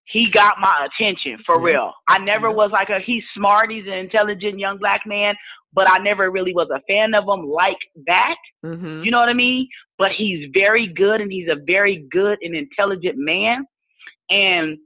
he 0.05 0.29
got 0.31 0.55
my 0.59 0.87
attention 0.87 1.37
for 1.45 1.55
yeah. 1.59 1.73
real. 1.73 1.93
I 2.07 2.17
never 2.17 2.49
yeah. 2.49 2.55
was 2.55 2.71
like 2.71 2.89
a 2.89 2.99
he's 2.99 3.23
smart, 3.35 3.71
he's 3.71 3.85
an 3.85 3.93
intelligent 3.93 4.59
young 4.59 4.77
black 4.77 5.01
man, 5.05 5.35
but 5.71 5.89
I 5.89 5.99
never 5.99 6.29
really 6.31 6.53
was 6.53 6.67
a 6.73 6.81
fan 6.87 7.13
of 7.13 7.23
him 7.23 7.47
like 7.47 7.77
that. 8.07 8.35
Mm-hmm. 8.65 9.03
You 9.03 9.11
know 9.11 9.19
what 9.19 9.29
I 9.29 9.33
mean? 9.33 9.69
But 9.97 10.11
he's 10.17 10.49
very 10.53 10.87
good, 10.87 11.21
and 11.21 11.31
he's 11.31 11.47
a 11.49 11.55
very 11.65 12.07
good 12.11 12.39
and 12.41 12.55
intelligent 12.55 13.15
man, 13.17 13.65
and 14.29 14.77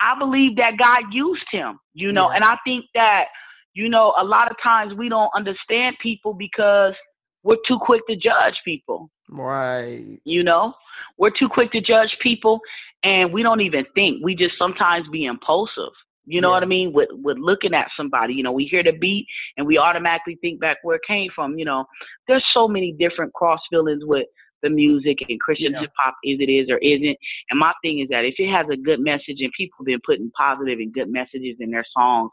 I 0.00 0.18
believe 0.18 0.56
that 0.56 0.72
God 0.82 1.12
used 1.12 1.44
him, 1.50 1.78
you 1.94 2.12
know, 2.12 2.30
yeah. 2.30 2.36
and 2.36 2.44
I 2.44 2.56
think 2.64 2.86
that, 2.94 3.26
you 3.74 3.88
know, 3.88 4.14
a 4.18 4.24
lot 4.24 4.50
of 4.50 4.56
times 4.62 4.94
we 4.94 5.08
don't 5.08 5.30
understand 5.36 5.96
people 6.02 6.34
because 6.34 6.94
we're 7.42 7.56
too 7.66 7.78
quick 7.80 8.06
to 8.08 8.16
judge 8.16 8.54
people. 8.64 9.10
Right. 9.28 10.20
You 10.24 10.42
know, 10.42 10.74
we're 11.18 11.30
too 11.30 11.48
quick 11.48 11.72
to 11.72 11.80
judge 11.80 12.16
people 12.20 12.60
and 13.02 13.32
we 13.32 13.42
don't 13.42 13.60
even 13.60 13.84
think. 13.94 14.22
We 14.22 14.34
just 14.34 14.58
sometimes 14.58 15.06
be 15.12 15.26
impulsive. 15.26 15.92
You 16.26 16.40
know 16.40 16.48
yeah. 16.48 16.54
what 16.54 16.62
I 16.62 16.66
mean? 16.66 16.92
With 16.92 17.08
with 17.12 17.38
looking 17.38 17.74
at 17.74 17.88
somebody, 17.96 18.34
you 18.34 18.42
know, 18.42 18.52
we 18.52 18.64
hear 18.64 18.82
the 18.82 18.92
beat 18.92 19.26
and 19.56 19.66
we 19.66 19.78
automatically 19.78 20.38
think 20.40 20.60
back 20.60 20.76
where 20.82 20.96
it 20.96 21.02
came 21.06 21.30
from. 21.34 21.58
You 21.58 21.64
know, 21.64 21.86
there's 22.28 22.44
so 22.52 22.68
many 22.68 22.92
different 22.92 23.32
cross 23.32 23.60
feelings 23.70 24.04
with 24.04 24.26
the 24.62 24.70
music 24.70 25.18
and 25.28 25.40
Christian 25.40 25.72
yeah. 25.72 25.80
hip 25.80 25.92
hop 25.98 26.14
is 26.24 26.38
it 26.40 26.50
is 26.50 26.68
or 26.70 26.78
isn't. 26.78 27.16
And 27.50 27.58
my 27.58 27.72
thing 27.82 28.00
is 28.00 28.08
that 28.10 28.24
if 28.24 28.34
it 28.38 28.50
has 28.50 28.66
a 28.70 28.76
good 28.76 29.00
message 29.00 29.40
and 29.40 29.50
people 29.56 29.78
have 29.80 29.86
been 29.86 30.00
putting 30.04 30.30
positive 30.32 30.78
and 30.78 30.92
good 30.92 31.10
messages 31.10 31.56
in 31.60 31.70
their 31.70 31.84
songs 31.96 32.30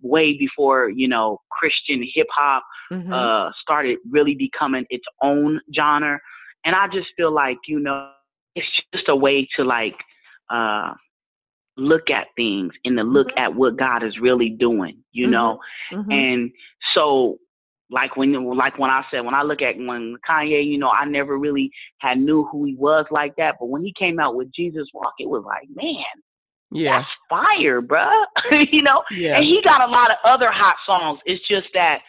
way 0.00 0.36
before, 0.36 0.90
you 0.90 1.08
know, 1.08 1.38
Christian 1.50 2.06
hip 2.14 2.26
hop 2.34 2.64
mm-hmm. 2.92 3.12
uh 3.12 3.50
started 3.60 3.98
really 4.10 4.34
becoming 4.34 4.84
its 4.90 5.04
own 5.22 5.60
genre. 5.74 6.18
And 6.64 6.74
I 6.74 6.88
just 6.88 7.08
feel 7.16 7.32
like, 7.32 7.58
you 7.66 7.80
know, 7.80 8.10
it's 8.54 8.66
just 8.94 9.08
a 9.08 9.16
way 9.16 9.48
to 9.56 9.64
like 9.64 9.96
uh 10.50 10.94
look 11.76 12.10
at 12.10 12.26
things 12.36 12.72
and 12.84 12.96
to 12.98 13.02
look 13.02 13.28
mm-hmm. 13.28 13.38
at 13.38 13.54
what 13.54 13.76
God 13.76 14.02
is 14.02 14.18
really 14.20 14.50
doing, 14.50 14.98
you 15.12 15.24
mm-hmm. 15.24 15.32
know. 15.32 15.60
Mm-hmm. 15.92 16.10
And 16.10 16.50
so 16.94 17.38
like 17.92 18.16
when 18.16 18.32
like 18.56 18.78
when 18.78 18.90
I 18.90 19.04
said 19.10 19.20
when 19.20 19.34
I 19.34 19.42
look 19.42 19.62
at 19.62 19.76
when 19.76 20.16
Kanye, 20.28 20.64
you 20.66 20.78
know, 20.78 20.88
I 20.88 21.04
never 21.04 21.38
really 21.38 21.70
had 21.98 22.18
knew 22.18 22.44
who 22.44 22.64
he 22.64 22.74
was 22.74 23.04
like 23.10 23.36
that, 23.36 23.56
but 23.60 23.66
when 23.66 23.84
he 23.84 23.92
came 23.96 24.18
out 24.18 24.34
with 24.34 24.52
Jesus 24.52 24.88
Walk, 24.94 25.12
it 25.18 25.28
was 25.28 25.44
like, 25.44 25.68
man, 25.74 26.04
yeah, 26.70 26.98
that's 26.98 27.10
fire, 27.28 27.82
bruh. 27.82 28.24
you 28.72 28.82
know, 28.82 29.02
yeah. 29.10 29.36
and 29.36 29.44
he 29.44 29.60
got 29.64 29.82
a 29.82 29.90
lot 29.90 30.10
of 30.10 30.16
other 30.24 30.48
hot 30.50 30.76
songs. 30.86 31.20
It's 31.26 31.46
just 31.46 31.68
that 31.74 32.00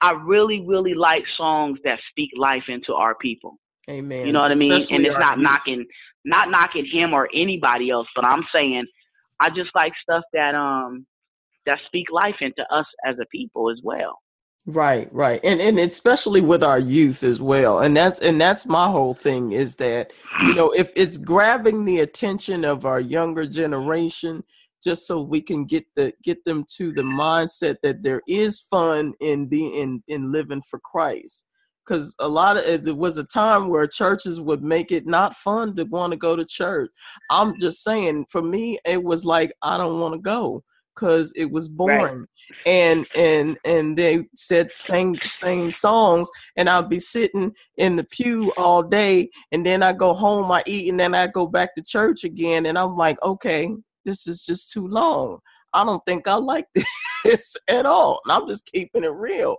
I 0.00 0.12
really, 0.12 0.62
really 0.66 0.94
like 0.94 1.24
songs 1.36 1.78
that 1.84 1.98
speak 2.10 2.30
life 2.36 2.64
into 2.68 2.94
our 2.94 3.14
people. 3.14 3.58
Amen. 3.88 4.26
You 4.26 4.32
know 4.32 4.40
what 4.40 4.52
Especially 4.52 4.66
I 4.66 4.78
mean? 4.78 4.96
And 4.96 5.06
it's 5.06 5.18
not 5.20 5.36
youth. 5.36 5.44
knocking, 5.44 5.86
not 6.24 6.50
knocking 6.50 6.86
him 6.90 7.12
or 7.12 7.28
anybody 7.34 7.90
else, 7.90 8.08
but 8.16 8.24
I'm 8.24 8.44
saying 8.54 8.86
I 9.38 9.48
just 9.50 9.70
like 9.74 9.92
stuff 10.02 10.22
that 10.32 10.54
um 10.54 11.06
that 11.66 11.78
speak 11.86 12.06
life 12.10 12.36
into 12.40 12.62
us 12.72 12.86
as 13.06 13.16
a 13.20 13.26
people 13.26 13.70
as 13.70 13.80
well. 13.82 14.18
Right, 14.66 15.12
right. 15.12 15.40
And 15.42 15.60
and 15.60 15.78
especially 15.78 16.42
with 16.42 16.62
our 16.62 16.78
youth 16.78 17.22
as 17.22 17.40
well. 17.40 17.80
And 17.80 17.96
that's 17.96 18.18
and 18.18 18.38
that's 18.40 18.66
my 18.66 18.88
whole 18.88 19.14
thing 19.14 19.52
is 19.52 19.76
that, 19.76 20.12
you 20.42 20.54
know, 20.54 20.70
if 20.70 20.92
it's 20.94 21.16
grabbing 21.18 21.84
the 21.86 22.00
attention 22.00 22.64
of 22.64 22.84
our 22.84 23.00
younger 23.00 23.46
generation 23.46 24.44
just 24.84 25.06
so 25.06 25.22
we 25.22 25.40
can 25.40 25.64
get 25.64 25.84
the 25.96 26.12
get 26.22 26.44
them 26.44 26.64
to 26.76 26.92
the 26.92 27.02
mindset 27.02 27.76
that 27.82 28.02
there 28.02 28.22
is 28.28 28.60
fun 28.60 29.14
in 29.20 29.46
being 29.46 29.74
in, 29.74 30.02
in 30.08 30.30
living 30.30 30.62
for 30.62 30.78
Christ. 30.78 31.46
Cause 31.88 32.14
a 32.20 32.28
lot 32.28 32.56
of 32.58 32.84
there 32.84 32.94
was 32.94 33.18
a 33.18 33.24
time 33.24 33.68
where 33.68 33.86
churches 33.86 34.40
would 34.40 34.62
make 34.62 34.92
it 34.92 35.06
not 35.06 35.34
fun 35.34 35.74
to 35.76 35.84
want 35.84 36.12
to 36.12 36.16
go 36.16 36.36
to 36.36 36.44
church. 36.44 36.90
I'm 37.30 37.58
just 37.60 37.82
saying, 37.82 38.26
for 38.28 38.42
me, 38.42 38.78
it 38.84 39.02
was 39.02 39.24
like 39.24 39.52
I 39.62 39.78
don't 39.78 39.98
want 40.00 40.14
to 40.14 40.20
go 40.20 40.62
because 40.94 41.32
it 41.36 41.50
was 41.50 41.68
boring 41.68 42.18
right. 42.18 42.26
and 42.66 43.06
and 43.14 43.58
and 43.64 43.96
they 43.96 44.24
said 44.34 44.70
same 44.74 45.16
same 45.18 45.70
songs 45.70 46.28
and 46.56 46.68
i'll 46.68 46.82
be 46.82 46.98
sitting 46.98 47.52
in 47.76 47.96
the 47.96 48.04
pew 48.04 48.52
all 48.56 48.82
day 48.82 49.28
and 49.52 49.64
then 49.64 49.82
i 49.82 49.92
go 49.92 50.12
home 50.12 50.50
i 50.50 50.62
eat 50.66 50.90
and 50.90 50.98
then 50.98 51.14
i 51.14 51.26
go 51.26 51.46
back 51.46 51.74
to 51.74 51.82
church 51.82 52.24
again 52.24 52.66
and 52.66 52.78
i'm 52.78 52.96
like 52.96 53.16
okay 53.22 53.70
this 54.04 54.26
is 54.26 54.44
just 54.44 54.70
too 54.70 54.86
long. 54.86 55.38
I 55.72 55.84
don't 55.84 56.04
think 56.06 56.26
i 56.26 56.34
like 56.34 56.66
this 57.24 57.56
at 57.68 57.86
all. 57.86 58.20
And 58.24 58.32
i'm 58.32 58.48
just 58.48 58.66
keeping 58.66 59.04
it 59.04 59.12
real. 59.12 59.56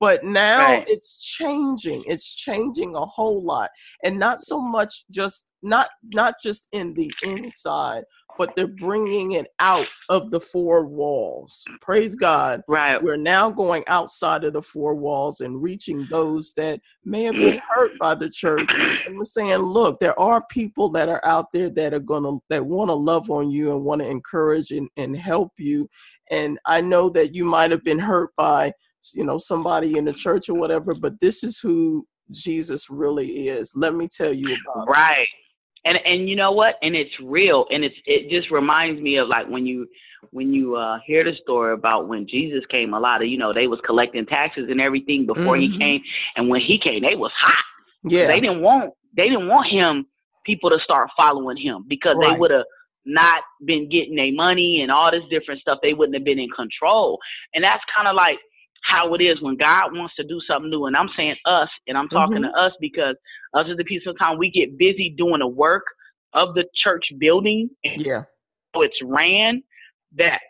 But 0.00 0.24
now 0.24 0.72
right. 0.72 0.88
it's 0.88 1.18
changing. 1.18 2.02
It's 2.06 2.34
changing 2.34 2.96
a 2.96 3.06
whole 3.06 3.42
lot. 3.42 3.70
And 4.02 4.18
not 4.18 4.40
so 4.40 4.60
much 4.60 5.04
just 5.10 5.48
not 5.62 5.88
not 6.12 6.34
just 6.42 6.68
in 6.72 6.92
the 6.94 7.10
inside 7.22 8.04
but 8.38 8.54
they're 8.56 8.66
bringing 8.66 9.32
it 9.32 9.46
out 9.58 9.86
of 10.08 10.30
the 10.30 10.40
four 10.40 10.84
walls. 10.84 11.64
Praise 11.80 12.14
God. 12.14 12.62
Right. 12.68 13.02
We're 13.02 13.16
now 13.16 13.50
going 13.50 13.84
outside 13.86 14.44
of 14.44 14.52
the 14.52 14.62
four 14.62 14.94
walls 14.94 15.40
and 15.40 15.62
reaching 15.62 16.06
those 16.10 16.52
that 16.56 16.80
may 17.04 17.24
have 17.24 17.34
been 17.34 17.60
hurt 17.68 17.92
by 17.98 18.14
the 18.14 18.28
church. 18.30 18.74
And 19.06 19.16
we're 19.16 19.24
saying, 19.24 19.58
look, 19.58 20.00
there 20.00 20.18
are 20.18 20.44
people 20.50 20.88
that 20.90 21.08
are 21.08 21.24
out 21.24 21.52
there 21.52 21.70
that 21.70 21.94
are 21.94 22.00
gonna 22.00 22.38
that 22.50 22.64
want 22.64 22.90
to 22.90 22.94
love 22.94 23.30
on 23.30 23.50
you 23.50 23.72
and 23.72 23.84
want 23.84 24.02
to 24.02 24.08
encourage 24.08 24.70
and, 24.70 24.88
and 24.96 25.16
help 25.16 25.52
you. 25.58 25.88
And 26.30 26.58
I 26.66 26.80
know 26.80 27.10
that 27.10 27.34
you 27.34 27.44
might 27.44 27.70
have 27.70 27.84
been 27.84 27.98
hurt 27.98 28.30
by 28.36 28.72
you 29.12 29.24
know 29.24 29.38
somebody 29.38 29.98
in 29.98 30.04
the 30.04 30.12
church 30.12 30.48
or 30.48 30.54
whatever, 30.54 30.94
but 30.94 31.20
this 31.20 31.44
is 31.44 31.58
who 31.58 32.06
Jesus 32.30 32.88
really 32.88 33.48
is. 33.48 33.74
Let 33.76 33.94
me 33.94 34.08
tell 34.08 34.32
you 34.32 34.56
about 34.66 34.88
right. 34.88 35.22
It 35.22 35.43
and 35.84 35.98
and 36.04 36.28
you 36.28 36.36
know 36.36 36.52
what? 36.52 36.76
And 36.82 36.94
it's 36.94 37.14
real. 37.22 37.66
And 37.70 37.84
it's 37.84 37.96
it 38.06 38.30
just 38.30 38.50
reminds 38.50 39.00
me 39.00 39.16
of 39.16 39.28
like 39.28 39.48
when 39.48 39.66
you 39.66 39.86
when 40.30 40.52
you 40.52 40.76
uh 40.76 40.98
hear 41.06 41.22
the 41.22 41.32
story 41.42 41.74
about 41.74 42.08
when 42.08 42.26
jesus 42.26 42.64
came 42.70 42.94
a 42.94 42.98
lot 42.98 43.20
of 43.20 43.28
you 43.28 43.36
know 43.36 43.52
they 43.52 43.66
was 43.66 43.78
collecting 43.84 44.24
taxes 44.24 44.68
and 44.70 44.80
everything 44.80 45.26
before 45.26 45.56
mm-hmm. 45.56 45.72
he 45.72 45.78
came. 45.78 46.00
And 46.36 46.48
when 46.48 46.62
he 46.62 46.78
came 46.78 47.02
they 47.02 47.14
was 47.14 47.32
hot. 47.38 47.64
Yeah. 48.04 48.26
They 48.28 48.40
didn't 48.40 48.60
want 48.60 48.94
they 49.16 49.26
didn't 49.28 49.48
want 49.48 49.70
him 49.70 50.06
people 50.44 50.70
to 50.70 50.78
start 50.82 51.10
following 51.18 51.56
him 51.56 51.84
because 51.88 52.16
right. 52.18 52.32
they 52.32 52.38
would 52.38 52.50
have 52.50 52.64
not 53.06 53.42
been 53.64 53.88
getting 53.88 54.16
their 54.16 54.32
money 54.32 54.80
and 54.82 54.90
all 54.90 55.10
this 55.10 55.22
different 55.30 55.60
stuff. 55.60 55.78
They 55.82 55.94
wouldn't 55.94 56.16
have 56.16 56.24
been 56.24 56.38
in 56.38 56.48
control. 56.50 57.18
And 57.54 57.64
that's 57.64 57.82
kind 57.94 58.08
of 58.08 58.14
like 58.14 58.38
how 58.84 59.14
it 59.14 59.22
is 59.22 59.40
when 59.40 59.56
God 59.56 59.92
wants 59.92 60.14
to 60.16 60.24
do 60.24 60.40
something 60.46 60.70
new. 60.70 60.86
And 60.86 60.96
I'm 60.96 61.08
saying 61.16 61.36
us, 61.46 61.68
and 61.86 61.96
I'm 61.96 62.08
talking 62.08 62.42
mm-hmm. 62.42 62.52
to 62.52 62.60
us 62.60 62.72
because 62.80 63.16
us 63.54 63.66
as 63.70 63.76
the 63.76 63.84
people 63.84 64.12
sometimes 64.12 64.38
we 64.38 64.50
get 64.50 64.78
busy 64.78 65.14
doing 65.16 65.40
the 65.40 65.46
work 65.46 65.84
of 66.34 66.54
the 66.54 66.64
church 66.82 67.04
building. 67.18 67.70
yeah. 67.82 68.24
So 68.74 68.82
it's 68.82 68.98
ran 69.02 69.62
that 70.16 70.40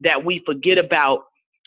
that 0.00 0.24
we 0.24 0.42
forget 0.46 0.78
about 0.78 1.24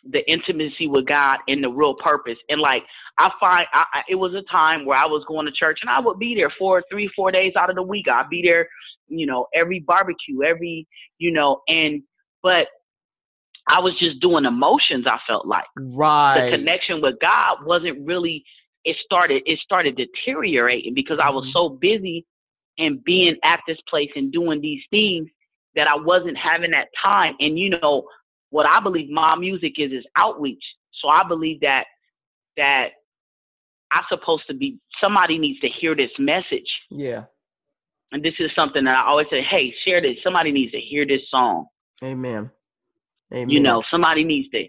the 0.09 0.19
intimacy 0.29 0.87
with 0.87 1.05
God 1.05 1.37
and 1.47 1.63
the 1.63 1.69
real 1.69 1.93
purpose. 1.93 2.37
And 2.49 2.59
like 2.59 2.83
I 3.19 3.29
find 3.39 3.65
I, 3.73 3.85
I, 3.93 4.01
it 4.09 4.15
was 4.15 4.33
a 4.33 4.43
time 4.51 4.85
where 4.85 4.97
I 4.97 5.05
was 5.05 5.23
going 5.27 5.45
to 5.45 5.51
church 5.51 5.79
and 5.81 5.89
I 5.89 5.99
would 5.99 6.19
be 6.19 6.33
there 6.35 6.51
for 6.57 6.83
three, 6.91 7.09
four 7.15 7.31
days 7.31 7.53
out 7.57 7.69
of 7.69 7.75
the 7.75 7.83
week. 7.83 8.07
I'd 8.11 8.29
be 8.29 8.41
there, 8.43 8.67
you 9.07 9.25
know, 9.25 9.47
every 9.53 9.79
barbecue, 9.79 10.43
every, 10.43 10.87
you 11.19 11.31
know, 11.31 11.61
and 11.67 12.01
but 12.41 12.67
I 13.67 13.79
was 13.79 13.97
just 13.97 14.19
doing 14.19 14.45
emotions. 14.45 15.05
I 15.07 15.17
felt 15.27 15.47
like 15.47 15.65
right. 15.77 16.49
The 16.49 16.57
connection 16.57 17.01
with 17.01 17.15
God 17.21 17.65
wasn't 17.65 18.05
really. 18.05 18.43
It 18.85 18.97
started. 19.03 19.43
It 19.45 19.59
started 19.59 19.97
deteriorating 19.97 20.93
because 20.93 21.19
I 21.21 21.31
was 21.31 21.43
mm-hmm. 21.45 21.57
so 21.57 21.69
busy 21.69 22.25
and 22.77 23.03
being 23.03 23.37
at 23.45 23.61
this 23.67 23.77
place 23.89 24.09
and 24.15 24.31
doing 24.31 24.59
these 24.59 24.81
things 24.89 25.29
that 25.75 25.87
I 25.87 25.95
wasn't 25.95 26.37
having 26.37 26.71
that 26.71 26.87
time. 27.03 27.35
And 27.39 27.57
you 27.57 27.69
know 27.69 28.03
what 28.49 28.71
I 28.71 28.79
believe 28.79 29.09
my 29.09 29.35
music 29.35 29.73
is 29.77 29.91
is 29.91 30.05
outreach. 30.17 30.63
So 31.01 31.09
I 31.09 31.23
believe 31.27 31.61
that 31.61 31.85
that 32.57 32.89
I'm 33.91 34.03
supposed 34.09 34.43
to 34.47 34.53
be. 34.53 34.79
Somebody 35.01 35.37
needs 35.37 35.59
to 35.61 35.69
hear 35.69 35.95
this 35.95 36.11
message. 36.19 36.69
Yeah. 36.89 37.23
And 38.11 38.23
this 38.23 38.33
is 38.39 38.51
something 38.55 38.83
that 38.83 38.97
I 38.97 39.07
always 39.07 39.27
say, 39.29 39.41
hey, 39.41 39.73
share 39.85 40.01
this. 40.01 40.17
Somebody 40.23 40.51
needs 40.51 40.71
to 40.73 40.79
hear 40.79 41.05
this 41.05 41.21
song. 41.29 41.65
Amen. 42.03 42.51
Amen. 43.33 43.49
You 43.49 43.59
know, 43.59 43.83
somebody 43.89 44.23
needs 44.23 44.49
to 44.49 44.65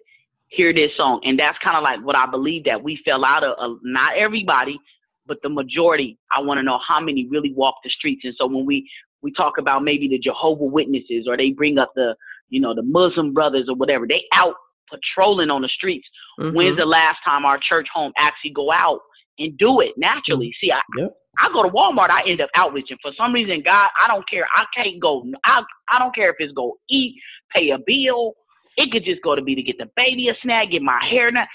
hear 0.48 0.72
this 0.72 0.90
song, 0.96 1.20
and 1.24 1.38
that's 1.38 1.58
kind 1.64 1.76
of 1.76 1.82
like 1.82 2.04
what 2.04 2.16
I 2.16 2.26
believe 2.26 2.64
that 2.64 2.82
we 2.82 2.98
fell 3.04 3.24
out 3.24 3.44
of. 3.44 3.56
Uh, 3.58 3.76
not 3.82 4.16
everybody, 4.16 4.78
but 5.26 5.38
the 5.42 5.48
majority. 5.48 6.18
I 6.34 6.40
want 6.40 6.58
to 6.58 6.62
know 6.62 6.78
how 6.86 7.00
many 7.00 7.26
really 7.28 7.52
walk 7.52 7.76
the 7.84 7.90
streets. 7.90 8.22
And 8.24 8.34
so 8.38 8.46
when 8.46 8.64
we 8.64 8.88
we 9.22 9.32
talk 9.32 9.54
about 9.58 9.82
maybe 9.82 10.08
the 10.08 10.18
Jehovah 10.18 10.64
Witnesses, 10.64 11.26
or 11.28 11.36
they 11.36 11.50
bring 11.50 11.78
up 11.78 11.92
the 11.94 12.14
you 12.48 12.60
know 12.60 12.74
the 12.74 12.82
Muslim 12.82 13.34
brothers 13.34 13.66
or 13.68 13.74
whatever, 13.74 14.06
they 14.06 14.22
out 14.34 14.54
patrolling 14.90 15.50
on 15.50 15.62
the 15.62 15.68
streets. 15.68 16.06
Mm-hmm. 16.40 16.56
When's 16.56 16.76
the 16.76 16.86
last 16.86 17.16
time 17.24 17.44
our 17.44 17.58
church 17.68 17.88
home 17.92 18.12
actually 18.18 18.52
go 18.52 18.72
out 18.72 19.00
and 19.38 19.56
do 19.58 19.80
it 19.80 19.92
naturally? 19.96 20.48
Mm-hmm. 20.48 20.66
See, 20.66 20.72
I. 20.72 20.80
Yep. 20.98 21.16
I 21.36 21.48
go 21.52 21.64
to 21.64 21.68
Walmart, 21.68 22.10
I 22.10 22.22
end 22.28 22.40
up 22.40 22.50
outreaching. 22.54 22.96
For 23.02 23.10
some 23.18 23.32
reason, 23.32 23.60
God, 23.66 23.88
I 24.00 24.06
don't 24.06 24.22
care. 24.30 24.46
I 24.54 24.66
can't 24.72 25.00
go. 25.00 25.24
I 25.44 25.64
I 25.90 25.98
don't 25.98 26.14
care 26.14 26.26
if 26.26 26.36
it's 26.38 26.52
go 26.52 26.78
eat, 26.88 27.16
pay 27.52 27.70
a 27.70 27.78
bill, 27.84 28.34
it 28.76 28.90
could 28.92 29.04
just 29.04 29.22
go 29.22 29.34
to 29.34 29.42
be 29.42 29.54
to 29.54 29.62
get 29.62 29.78
the 29.78 29.90
baby 29.96 30.28
a 30.28 30.34
snack, 30.42 30.70
get 30.70 30.82
my 30.82 31.00
hair 31.08 31.30
done. 31.30 31.46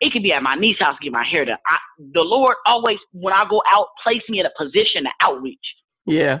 It 0.00 0.12
could 0.12 0.22
be 0.22 0.32
at 0.32 0.42
my 0.42 0.54
niece's 0.54 0.84
house, 0.84 0.96
get 1.00 1.12
my 1.12 1.24
hair 1.24 1.44
done. 1.44 1.58
I, 1.66 1.76
the 2.12 2.22
Lord 2.22 2.56
always, 2.66 2.98
when 3.12 3.32
I 3.34 3.44
go 3.48 3.62
out, 3.74 3.88
place 4.04 4.22
me 4.28 4.40
in 4.40 4.46
a 4.46 4.50
position 4.58 5.04
to 5.04 5.10
outreach. 5.22 5.58
Yeah. 6.06 6.40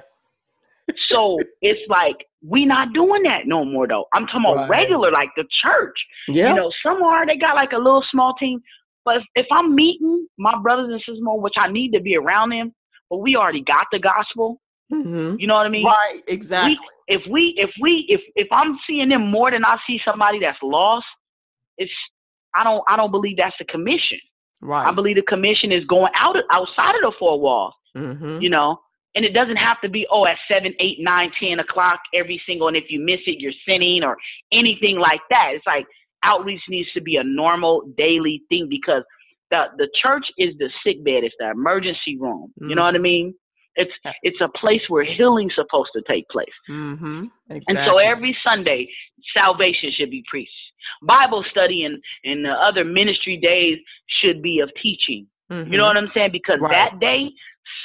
so 1.08 1.38
it's 1.60 1.80
like 1.88 2.16
we 2.44 2.64
not 2.64 2.92
doing 2.92 3.22
that 3.22 3.46
no 3.46 3.64
more 3.64 3.86
though. 3.86 4.06
I'm 4.12 4.26
talking 4.26 4.44
about 4.44 4.68
right. 4.68 4.80
regular, 4.80 5.12
like 5.12 5.30
the 5.36 5.44
church. 5.64 5.96
Yeah. 6.28 6.50
You 6.50 6.56
know, 6.56 6.72
somewhere 6.84 7.24
they 7.26 7.36
got 7.36 7.56
like 7.56 7.72
a 7.72 7.78
little 7.78 8.04
small 8.10 8.34
team. 8.34 8.60
But 9.04 9.18
if, 9.18 9.22
if 9.34 9.46
I'm 9.52 9.74
meeting 9.74 10.26
my 10.38 10.52
brothers 10.62 10.88
and 10.90 11.00
sisters 11.00 11.18
more, 11.20 11.40
which 11.40 11.54
I 11.58 11.70
need 11.70 11.92
to 11.92 12.00
be 12.00 12.16
around 12.16 12.50
them, 12.50 12.72
but 13.10 13.18
we 13.18 13.36
already 13.36 13.62
got 13.62 13.86
the 13.92 13.98
gospel. 13.98 14.60
Mm-hmm. 14.92 15.36
You 15.38 15.46
know 15.46 15.54
what 15.54 15.66
I 15.66 15.70
mean? 15.70 15.86
Right, 15.86 16.22
exactly. 16.26 16.76
We, 17.08 17.14
if 17.14 17.22
we 17.30 17.54
if 17.56 17.70
we 17.80 18.04
if 18.08 18.20
if 18.34 18.48
I'm 18.52 18.78
seeing 18.86 19.08
them 19.08 19.30
more 19.30 19.50
than 19.50 19.64
I 19.64 19.76
see 19.86 19.98
somebody 20.04 20.38
that's 20.40 20.58
lost, 20.62 21.06
it's 21.78 21.92
I 22.54 22.64
don't 22.64 22.82
I 22.88 22.96
don't 22.96 23.10
believe 23.10 23.36
that's 23.38 23.56
a 23.60 23.64
commission. 23.64 24.18
Right. 24.60 24.86
I 24.86 24.92
believe 24.92 25.16
the 25.16 25.22
commission 25.22 25.72
is 25.72 25.84
going 25.86 26.12
out 26.18 26.36
outside 26.52 26.94
of 26.94 27.02
the 27.02 27.12
four 27.18 27.40
walls. 27.40 27.74
Mm-hmm. 27.96 28.40
You 28.40 28.50
know, 28.50 28.80
and 29.14 29.24
it 29.24 29.32
doesn't 29.32 29.56
have 29.56 29.80
to 29.82 29.88
be 29.88 30.06
oh 30.10 30.26
at 30.26 30.36
seven, 30.50 30.74
eight, 30.78 30.98
nine, 31.00 31.30
ten 31.40 31.58
o'clock 31.60 32.00
every 32.14 32.40
single. 32.46 32.68
And 32.68 32.76
if 32.76 32.84
you 32.88 33.00
miss 33.00 33.20
it, 33.26 33.40
you're 33.40 33.52
sinning 33.66 34.02
or 34.04 34.16
anything 34.52 34.98
like 34.98 35.20
that. 35.30 35.52
It's 35.54 35.66
like 35.66 35.86
outreach 36.22 36.62
needs 36.68 36.90
to 36.92 37.00
be 37.00 37.16
a 37.16 37.24
normal 37.24 37.82
daily 37.96 38.42
thing 38.48 38.68
because 38.68 39.02
the 39.50 39.64
the 39.78 39.88
church 40.04 40.26
is 40.38 40.54
the 40.58 40.70
sick 40.84 41.04
bed. 41.04 41.24
It's 41.24 41.34
the 41.38 41.50
emergency 41.50 42.16
room. 42.18 42.52
Mm-hmm. 42.60 42.70
You 42.70 42.76
know 42.76 42.84
what 42.84 42.94
I 42.94 42.98
mean? 42.98 43.34
It's 43.76 43.92
it's 44.22 44.40
a 44.40 44.48
place 44.58 44.82
where 44.88 45.04
healing's 45.04 45.54
supposed 45.54 45.90
to 45.94 46.02
take 46.08 46.28
place. 46.28 46.46
Mm-hmm. 46.68 47.24
Exactly. 47.50 47.76
And 47.76 47.90
so 47.90 47.98
every 47.98 48.36
Sunday, 48.46 48.88
salvation 49.36 49.90
should 49.96 50.10
be 50.10 50.24
preached. 50.28 50.50
Bible 51.02 51.44
study 51.50 51.84
and, 51.84 52.02
and 52.24 52.44
the 52.44 52.50
other 52.50 52.84
ministry 52.84 53.40
days 53.42 53.78
should 54.20 54.42
be 54.42 54.60
of 54.60 54.70
teaching. 54.82 55.26
Mm-hmm. 55.50 55.72
You 55.72 55.78
know 55.78 55.84
what 55.84 55.96
I'm 55.96 56.10
saying? 56.14 56.30
Because 56.32 56.58
right. 56.60 56.72
that 56.72 57.00
day, 57.00 57.30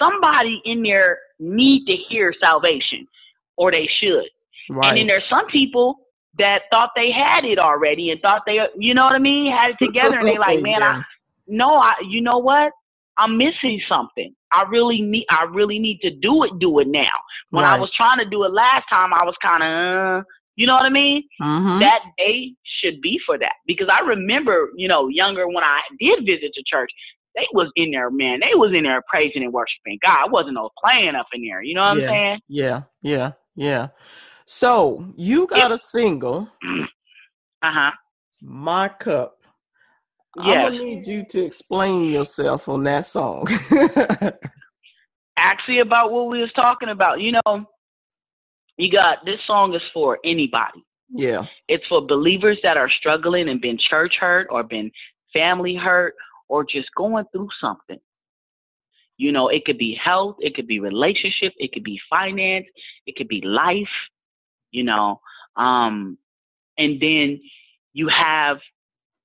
somebody 0.02 0.62
in 0.66 0.84
there 0.84 1.20
need 1.40 1.86
to 1.86 1.96
hear 2.10 2.34
salvation, 2.44 3.08
or 3.56 3.72
they 3.72 3.88
should. 4.02 4.26
Right. 4.70 4.90
And 4.90 4.98
then 4.98 5.08
there's 5.08 5.30
some 5.30 5.48
people 5.48 5.96
that 6.40 6.64
thought 6.72 6.92
they 6.96 7.12
had 7.12 7.46
it 7.46 7.60
already 7.60 8.12
and 8.12 8.22
thought 8.22 8.44
they, 8.46 8.60
you 8.78 8.94
know 8.94 9.04
what 9.04 9.14
I 9.14 9.20
mean, 9.20 9.52
had 9.52 9.72
it 9.72 9.78
together, 9.84 10.20
and 10.20 10.28
they 10.28 10.38
like, 10.38 10.62
man, 10.62 10.80
yeah. 10.80 10.98
I 10.98 11.02
no, 11.48 11.78
I, 11.78 11.94
you 12.08 12.22
know 12.22 12.38
what? 12.40 12.74
I'm 13.18 13.38
missing 13.38 13.82
something. 13.90 14.34
I 14.52 14.64
really 14.70 15.02
need, 15.02 15.26
I 15.30 15.46
really 15.52 15.80
need 15.80 16.00
to 16.02 16.12
do 16.12 16.44
it, 16.44 16.52
do 16.60 16.80
it 16.80 16.88
now. 16.88 17.08
When 17.50 17.64
right. 17.64 17.76
I 17.76 17.80
was 17.80 17.92
trying 18.00 18.20
to 18.20 18.26
do 18.26 18.44
it 18.44 18.54
last 18.54 18.86
time, 18.92 19.14
I 19.14 19.24
was 19.24 19.36
kind 19.44 19.64
of, 19.64 20.22
uh, 20.22 20.24
you 20.56 20.68
know 20.68 20.74
what 20.74 20.86
I 20.86 20.90
mean? 20.90 21.24
Mm-hmm. 21.42 21.80
That 21.80 22.02
day 22.18 22.54
should 22.82 23.02
be 23.02 23.20
for 23.26 23.38
that 23.38 23.54
because 23.66 23.88
I 23.92 24.04
remember, 24.06 24.70
you 24.76 24.88
know, 24.88 25.08
younger 25.08 25.48
when 25.48 25.64
I 25.64 25.80
did 26.00 26.20
visit 26.26 26.52
the 26.56 26.64
church, 26.66 26.92
they 27.36 27.46
was 27.54 27.72
in 27.76 27.92
there, 27.92 28.10
man. 28.10 28.40
They 28.40 28.56
was 28.56 28.74
in 28.76 28.84
there 28.84 29.04
praising 29.08 29.44
and 29.44 29.54
worshiping 29.54 30.00
God. 30.04 30.20
I 30.26 30.28
wasn't 30.28 30.56
no 30.56 30.70
playing 30.84 31.16
up 31.16 31.28
in 31.34 31.44
there. 31.44 31.62
You 31.62 31.76
know 31.76 31.82
what 31.82 31.98
yeah. 31.98 32.04
I'm 32.04 32.10
saying? 32.10 32.40
Yeah, 32.48 32.82
yeah, 33.02 33.32
yeah. 33.56 33.88
So 34.46 35.14
you 35.16 35.46
got 35.46 35.72
a 35.72 35.78
single. 35.78 36.50
Uh 37.64 37.72
huh. 37.74 37.92
My 38.40 38.88
cup. 38.88 39.37
Yes. 40.38 40.48
I'm 40.48 40.72
gonna 40.72 40.84
need 40.84 41.08
you 41.08 41.26
to 41.26 41.44
explain 41.44 42.12
yourself 42.12 42.70
on 42.70 42.84
that 42.84 43.06
song. 43.06 43.48
Actually, 45.38 45.80
about 45.80 46.12
what 46.12 46.30
we 46.30 46.40
was 46.42 46.52
talking 46.56 46.90
about. 46.90 47.22
You 47.22 47.34
know, 47.34 47.66
you 48.78 48.92
got 48.92 49.26
this 49.26 49.40
song 49.48 49.74
is 49.74 49.82
for 49.94 50.20
anybody. 50.24 50.84
Yeah. 51.10 51.46
It's 51.70 51.86
for 51.88 52.06
believers 52.06 52.58
that 52.64 52.76
are 52.76 52.90
struggling 52.90 53.48
and 53.48 53.62
been 53.62 53.78
church 53.80 54.16
hurt 54.20 54.48
or 54.52 54.62
been 54.62 54.92
family 55.32 55.74
hurt 55.74 56.16
or 56.50 56.66
just 56.66 56.90
going 56.98 57.24
through 57.32 57.48
something. 57.62 58.00
You 59.16 59.32
know, 59.32 59.48
it 59.48 59.64
could 59.64 59.78
be 59.78 59.98
health, 60.04 60.36
it 60.42 60.54
could 60.54 60.68
be 60.68 60.82
relationship, 60.82 61.54
it 61.56 61.72
could 61.72 61.86
be 61.86 61.98
finance, 62.10 62.66
it 63.06 63.16
could 63.16 63.30
be 63.30 63.40
life, 63.40 63.88
you 64.72 64.84
know. 64.84 65.22
Um 65.56 66.18
and 66.78 67.00
then 67.02 67.40
you 67.94 68.10
have 68.10 68.58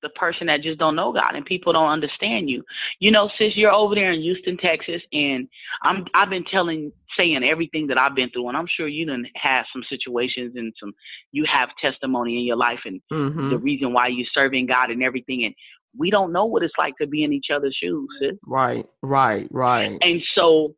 the 0.03 0.09
person 0.09 0.47
that 0.47 0.61
just 0.61 0.77
don't 0.77 0.95
know 0.95 1.11
God 1.11 1.33
and 1.33 1.43
people 1.45 1.73
don't 1.73 1.89
understand 1.89 2.49
you. 2.49 2.63
You 2.99 3.09
know, 3.09 3.29
since 3.39 3.53
you're 3.55 3.71
over 3.71 3.95
there 3.95 4.11
in 4.11 4.21
Houston, 4.21 4.57
Texas, 4.57 5.01
and 5.11 5.47
I'm 5.81 6.05
I've 6.13 6.29
been 6.29 6.45
telling 6.45 6.91
saying 7.17 7.43
everything 7.43 7.87
that 7.87 7.99
I've 7.99 8.15
been 8.15 8.29
through, 8.29 8.49
and 8.49 8.57
I'm 8.57 8.67
sure 8.67 8.87
you 8.87 9.05
done 9.05 9.25
have 9.35 9.65
some 9.73 9.83
situations 9.89 10.53
and 10.55 10.73
some 10.79 10.93
you 11.31 11.45
have 11.51 11.69
testimony 11.81 12.37
in 12.37 12.45
your 12.45 12.57
life 12.57 12.79
and 12.85 13.01
mm-hmm. 13.11 13.49
the 13.49 13.57
reason 13.57 13.93
why 13.93 14.07
you're 14.07 14.27
serving 14.33 14.67
God 14.67 14.91
and 14.91 15.01
everything. 15.01 15.45
And 15.45 15.55
we 15.97 16.11
don't 16.11 16.31
know 16.31 16.45
what 16.45 16.63
it's 16.63 16.73
like 16.77 16.97
to 16.97 17.07
be 17.07 17.23
in 17.23 17.33
each 17.33 17.47
other's 17.53 17.77
shoes. 17.81 18.07
Sis. 18.21 18.37
Right, 18.45 18.85
right, 19.01 19.47
right. 19.51 19.97
And 20.01 20.21
so 20.35 20.75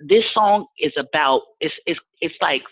this 0.00 0.24
song 0.34 0.66
is 0.78 0.92
about 0.98 1.42
it's 1.60 1.74
it's 1.86 2.00
it's 2.20 2.34
like 2.40 2.62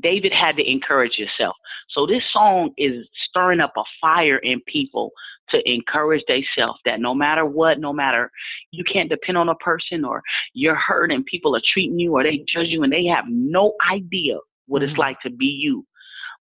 David 0.00 0.32
had 0.32 0.56
to 0.56 0.70
encourage 0.70 1.16
himself. 1.16 1.56
So 1.90 2.06
this 2.06 2.22
song 2.32 2.72
is 2.76 3.06
stirring 3.28 3.60
up 3.60 3.72
a 3.76 3.82
fire 4.00 4.38
in 4.38 4.60
people 4.66 5.12
to 5.50 5.60
encourage 5.70 6.22
themselves 6.26 6.80
that 6.84 7.00
no 7.00 7.14
matter 7.14 7.44
what, 7.44 7.78
no 7.78 7.92
matter 7.92 8.30
you 8.70 8.84
can't 8.84 9.10
depend 9.10 9.36
on 9.36 9.48
a 9.48 9.54
person 9.56 10.04
or 10.04 10.22
you're 10.54 10.74
hurt 10.74 11.12
and 11.12 11.26
people 11.26 11.54
are 11.54 11.62
treating 11.72 11.98
you 11.98 12.12
or 12.12 12.22
they 12.22 12.44
judge 12.48 12.68
you 12.68 12.82
and 12.82 12.92
they 12.92 13.04
have 13.04 13.24
no 13.28 13.74
idea 13.90 14.38
what 14.66 14.82
mm-hmm. 14.82 14.90
it's 14.90 14.98
like 14.98 15.20
to 15.20 15.30
be 15.30 15.46
you. 15.46 15.84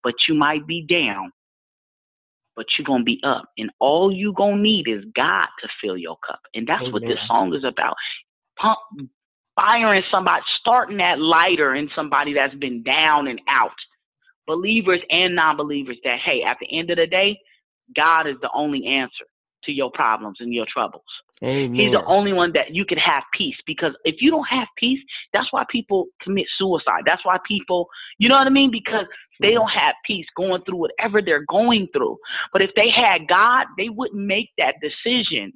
But 0.04 0.14
you 0.28 0.36
might 0.36 0.66
be 0.66 0.86
down, 0.88 1.32
but 2.56 2.66
you're 2.78 2.86
gonna 2.86 3.04
be 3.04 3.20
up. 3.24 3.46
And 3.58 3.70
all 3.80 4.12
you 4.12 4.34
gonna 4.34 4.62
need 4.62 4.88
is 4.88 5.04
God 5.16 5.48
to 5.62 5.68
fill 5.82 5.98
your 5.98 6.18
cup. 6.26 6.40
And 6.54 6.68
that's 6.68 6.82
Amen. 6.82 6.94
what 6.94 7.02
this 7.02 7.20
song 7.28 7.54
is 7.54 7.64
about. 7.64 7.96
Pump 8.58 8.78
firing 9.60 10.04
somebody, 10.12 10.42
starting 10.60 10.98
that 10.98 11.20
lighter 11.20 11.76
in 11.76 11.90
somebody 11.96 12.34
that's 12.34 12.56
been 12.56 12.84
down 12.84 13.28
and 13.28 13.42
out. 13.48 13.72
Believers 14.48 15.00
and 15.10 15.36
non 15.36 15.58
believers 15.58 15.98
that, 16.04 16.18
hey, 16.26 16.44
at 16.48 16.58
the 16.60 16.78
end 16.78 16.90
of 16.90 16.98
the 16.98 17.08
day, 17.08 17.38
God 17.96 18.28
is 18.28 18.36
the 18.42 18.50
only 18.54 18.86
answer 18.86 19.26
to 19.66 19.72
your 19.72 19.92
problems 19.92 20.38
and 20.40 20.54
your 20.54 20.66
troubles. 20.72 21.04
Amen. 21.44 21.76
He's 21.76 21.92
the 21.92 22.04
only 22.06 22.34
one 22.34 22.52
that 22.54 22.74
you 22.74 22.86
can 22.86 22.98
have 22.98 23.24
peace 23.38 23.56
because 23.66 23.94
if 24.04 24.16
you 24.20 24.32
don't 24.32 24.48
have 24.50 24.68
peace, 24.78 25.00
that's 25.34 25.48
why 25.52 25.64
people 25.70 26.08
commit 26.22 26.46
suicide. 26.58 27.04
That's 27.06 27.24
why 27.24 27.38
people, 27.48 27.88
you 28.18 28.28
know 28.28 28.36
what 28.36 28.48
I 28.48 28.50
mean? 28.50 28.72
Because 28.72 29.06
they 29.42 29.52
don't 29.52 29.70
have 29.70 29.96
peace 30.06 30.26
going 30.36 30.64
through 30.64 30.78
whatever 30.78 31.22
they're 31.22 31.46
going 31.50 31.88
through. 31.94 32.18
But 32.52 32.64
if 32.64 32.72
they 32.76 32.90
had 32.94 33.28
God, 33.28 33.68
they 33.78 33.90
wouldn't 33.90 34.22
make 34.22 34.50
that 34.58 34.76
decision 34.82 35.54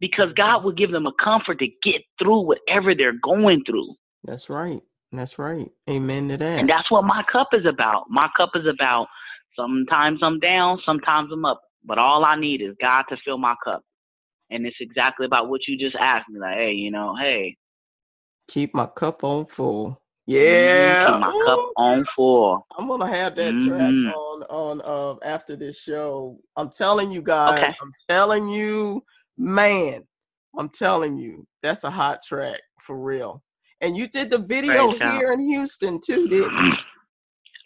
because 0.00 0.32
God 0.36 0.64
will 0.64 0.72
give 0.72 0.90
them 0.90 1.06
a 1.06 1.12
comfort 1.22 1.58
to 1.60 1.66
get 1.82 2.02
through 2.18 2.40
whatever 2.40 2.94
they're 2.94 3.18
going 3.22 3.62
through. 3.64 3.94
That's 4.24 4.50
right. 4.50 4.82
That's 5.12 5.38
right. 5.38 5.70
Amen 5.88 6.28
to 6.28 6.36
that. 6.36 6.58
And 6.58 6.68
that's 6.68 6.90
what 6.90 7.04
my 7.04 7.22
cup 7.30 7.48
is 7.52 7.64
about. 7.64 8.04
My 8.10 8.28
cup 8.36 8.50
is 8.54 8.66
about 8.66 9.06
sometimes 9.54 10.20
I'm 10.22 10.38
down, 10.40 10.80
sometimes 10.84 11.30
I'm 11.32 11.44
up, 11.44 11.62
but 11.84 11.98
all 11.98 12.24
I 12.24 12.36
need 12.36 12.60
is 12.60 12.74
God 12.80 13.04
to 13.08 13.16
fill 13.24 13.38
my 13.38 13.54
cup. 13.64 13.82
And 14.50 14.66
it's 14.66 14.76
exactly 14.80 15.26
about 15.26 15.48
what 15.48 15.62
you 15.66 15.78
just 15.78 15.96
asked 15.96 16.28
me. 16.28 16.38
Like, 16.38 16.56
hey, 16.56 16.72
you 16.72 16.90
know, 16.90 17.16
hey, 17.16 17.56
keep 18.48 18.74
my 18.74 18.86
cup 18.86 19.24
on 19.24 19.46
full. 19.46 20.00
Yeah, 20.26 21.10
keep 21.10 21.20
my 21.20 21.28
Ooh. 21.28 21.44
cup 21.46 21.58
on 21.76 22.04
full. 22.14 22.66
I'm 22.76 22.88
gonna 22.88 23.14
have 23.14 23.36
that 23.36 23.54
mm-hmm. 23.54 23.68
track 23.68 24.14
on 24.14 24.42
on 24.44 24.82
uh, 24.84 25.18
after 25.24 25.56
this 25.56 25.80
show. 25.80 26.38
I'm 26.56 26.70
telling 26.70 27.10
you 27.10 27.22
guys. 27.22 27.62
Okay. 27.64 27.74
I'm 27.80 27.92
telling 28.08 28.48
you 28.48 29.02
man, 29.36 30.06
I'm 30.58 30.68
telling 30.68 31.16
you, 31.16 31.46
that's 31.62 31.84
a 31.84 31.90
hot 31.90 32.20
track 32.26 32.60
for 32.80 32.98
real. 32.98 33.42
And 33.80 33.96
you 33.96 34.08
did 34.08 34.30
the 34.30 34.38
video 34.38 34.92
here 34.92 35.32
in 35.32 35.40
Houston 35.40 36.00
too, 36.00 36.28
didn't 36.28 36.52
you? 36.52 36.72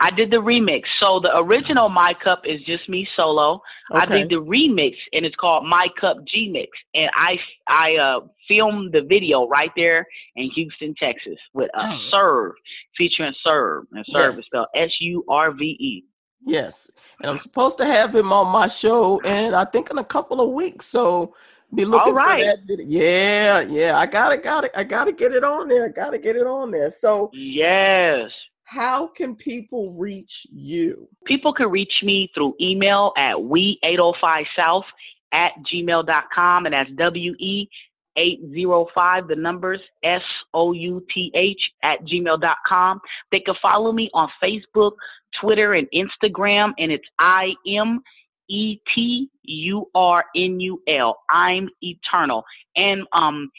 I 0.03 0.11
did 0.11 0.31
the 0.31 0.39
remix. 0.39 0.83
So 0.99 1.21
the 1.21 1.37
original 1.37 1.91
My 1.91 2.15
Cup 2.25 2.43
is 2.47 2.61
just 2.63 2.89
me 2.89 3.07
solo. 3.15 3.61
Okay. 3.95 4.03
I 4.03 4.07
did 4.07 4.31
the 4.31 4.37
remix 4.37 4.95
and 5.13 5.27
it's 5.27 5.37
called 5.37 5.67
My 5.69 5.87
Cup 6.01 6.17
G 6.27 6.51
Mix. 6.51 6.71
And 6.95 7.11
I 7.15 7.37
I 7.69 7.97
uh 7.97 8.21
filmed 8.49 8.93
the 8.93 9.03
video 9.03 9.47
right 9.47 9.71
there 9.77 10.07
in 10.37 10.51
Houston, 10.55 10.95
Texas 10.99 11.39
with 11.53 11.69
a 11.75 11.83
oh. 11.83 12.09
Surve 12.11 12.53
featuring 12.97 13.35
Surve. 13.45 13.85
And 13.93 14.05
Surve 14.11 14.35
yes. 14.35 14.39
is 14.39 14.47
spelled 14.47 14.69
S 14.75 14.91
U 15.01 15.23
R 15.29 15.53
V 15.53 15.65
E. 15.65 16.05
Yes. 16.47 16.91
And 17.21 17.31
I'm 17.31 17.39
supposed 17.39 17.77
to 17.79 17.85
have 17.85 18.15
him 18.15 18.33
on 18.33 18.49
my 18.49 18.69
show 18.69 19.21
and 19.21 19.55
I 19.55 19.67
think 19.67 19.91
in 19.91 19.99
a 19.99 20.05
couple 20.05 20.41
of 20.41 20.51
weeks. 20.51 20.87
So 20.87 21.35
be 21.75 21.85
looking 21.85 22.15
for 22.15 22.21
that 22.21 22.59
video. 22.67 22.87
Yeah, 22.87 23.61
yeah. 23.61 23.99
I 23.99 24.07
gotta, 24.07 24.37
gotta, 24.37 24.79
I 24.79 24.85
gotta 24.85 25.13
get 25.13 25.33
it 25.33 25.45
on 25.45 25.69
there. 25.69 25.89
Gotta 25.89 26.19
get 26.19 26.37
it 26.37 26.47
on 26.47 26.71
there. 26.71 26.91
So 26.91 27.31
yes. 27.33 28.31
How 28.65 29.09
can 29.09 29.35
people 29.35 29.93
reach 29.95 30.47
you? 30.53 31.09
People 31.25 31.53
can 31.53 31.71
reach 31.71 31.93
me 32.05 32.31
through 32.35 32.55
email 32.61 33.13
at 33.19 33.35
we805south 33.35 34.85
at 35.33 35.53
gmail.com 35.73 36.67
and 36.67 36.73
that's 36.73 36.91
W-E 36.97 37.69
805, 38.17 39.29
the 39.29 39.37
numbers 39.37 39.81
S 40.03 40.23
O 40.55 40.73
U 40.73 41.05
T 41.13 41.31
H 41.35 41.61
at 41.83 42.01
gmail.com. 42.05 43.01
They 43.33 43.41
can 43.41 43.55
follow 43.63 43.93
me 43.93 44.11
on 44.15 44.29
Facebook, 44.43 44.93
Twitter, 45.41 45.75
and 45.75 45.89
Instagram, 45.95 46.73
and 46.79 46.91
it's 46.93 47.07
I 47.19 47.53
M 47.67 48.01
E 48.51 48.81
T 48.95 49.31
U 49.45 49.87
R 49.95 50.25
N 50.37 50.61
U 50.61 50.83
L. 50.89 51.19
I'm 51.31 51.69
eternal. 51.81 52.45
And 52.77 53.03
um, 53.13 53.51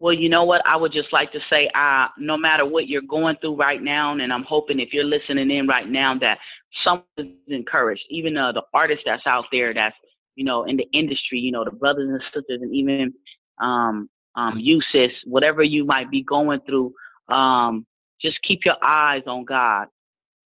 Well, 0.00 0.14
you 0.14 0.30
know 0.30 0.44
what? 0.44 0.62
I 0.64 0.78
would 0.78 0.92
just 0.92 1.12
like 1.12 1.30
to 1.32 1.40
say, 1.50 1.70
uh, 1.74 2.06
no 2.18 2.38
matter 2.38 2.64
what 2.64 2.88
you're 2.88 3.02
going 3.02 3.36
through 3.40 3.56
right 3.56 3.82
now, 3.82 4.12
and 4.12 4.32
I'm 4.32 4.44
hoping 4.44 4.80
if 4.80 4.94
you're 4.94 5.04
listening 5.04 5.50
in 5.50 5.66
right 5.66 5.86
now 5.88 6.18
that 6.20 6.38
someone 6.82 7.04
is 7.18 7.28
encouraged, 7.48 8.02
even 8.08 8.34
uh, 8.34 8.52
the 8.52 8.62
artists 8.72 9.04
that's 9.04 9.22
out 9.26 9.44
there 9.52 9.74
that's, 9.74 9.94
you 10.36 10.44
know, 10.44 10.64
in 10.64 10.78
the 10.78 10.86
industry, 10.94 11.38
you 11.38 11.52
know, 11.52 11.64
the 11.66 11.70
brothers 11.70 12.08
and 12.08 12.22
sisters, 12.32 12.62
and 12.62 12.74
even 12.74 13.12
um, 13.60 14.08
um, 14.36 14.58
you, 14.58 14.80
sis, 14.90 15.10
whatever 15.26 15.62
you 15.62 15.84
might 15.84 16.10
be 16.10 16.22
going 16.22 16.60
through, 16.66 16.94
um, 17.28 17.84
just 18.22 18.38
keep 18.42 18.60
your 18.64 18.76
eyes 18.82 19.22
on 19.26 19.44
God. 19.44 19.88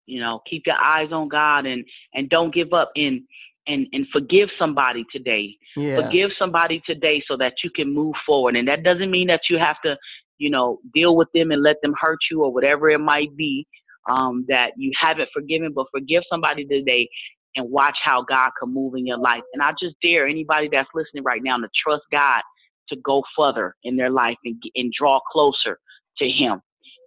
You 0.07 0.21
know, 0.21 0.41
keep 0.49 0.63
your 0.67 0.77
eyes 0.77 1.13
on 1.13 1.29
God 1.29 1.67
and 1.67 1.85
and 2.15 2.29
don't 2.29 2.55
give 2.55 2.73
up 2.73 2.91
and 2.97 3.23
and 3.67 3.87
and 3.93 4.07
forgive 4.13 4.49
somebody 4.59 5.05
today. 5.13 5.57
Yes. 5.77 6.01
Forgive 6.01 6.33
somebody 6.33 6.83
today 6.87 7.23
so 7.27 7.37
that 7.37 7.55
you 7.63 7.71
can 7.71 7.93
move 7.93 8.15
forward. 8.27 8.57
And 8.57 8.69
that 8.69 8.83
doesn't 8.83 9.11
mean 9.11 9.29
that 9.29 9.43
you 9.49 9.59
have 9.59 9.77
to, 9.85 9.97
you 10.39 10.51
know, 10.51 10.79
deal 10.95 11.17
with 11.17 11.29
them 11.35 11.51
and 11.51 11.63
let 11.63 11.77
them 11.83 11.95
hurt 12.01 12.19
you 12.31 12.43
or 12.43 12.53
whatever 12.53 12.91
it 12.91 12.99
might 12.99 13.37
be 13.37 13.67
um, 14.09 14.45
that 14.49 14.71
you 14.77 14.93
haven't 15.01 15.29
forgiven, 15.33 15.73
but 15.75 15.87
forgive 15.93 16.23
somebody 16.31 16.65
today 16.65 17.09
and 17.57 17.71
watch 17.71 17.97
how 18.05 18.23
God 18.23 18.51
can 18.59 18.73
move 18.73 18.95
in 18.95 19.07
your 19.07 19.19
life. 19.19 19.43
And 19.53 19.63
I 19.63 19.73
just 19.81 19.97
dare 20.03 20.27
anybody 20.27 20.69
that's 20.71 20.89
listening 20.95 21.25
right 21.25 21.41
now 21.43 21.57
to 21.57 21.69
trust 21.85 22.05
God 22.13 22.41
to 22.89 22.97
go 23.05 23.23
further 23.37 23.75
in 23.85 23.97
their 23.97 24.11
life 24.11 24.37
and, 24.45 24.61
and 24.75 24.93
draw 24.99 25.21
closer 25.31 25.79
to 26.19 26.29
Him 26.29 26.61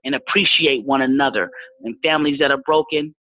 and 0.06 0.16
appreciate 0.16 0.86
one 0.86 1.02
another. 1.02 1.50
And 1.84 1.96
families 2.04 2.40
that 2.40 2.52
are 2.52 2.62
broken, 2.66 3.16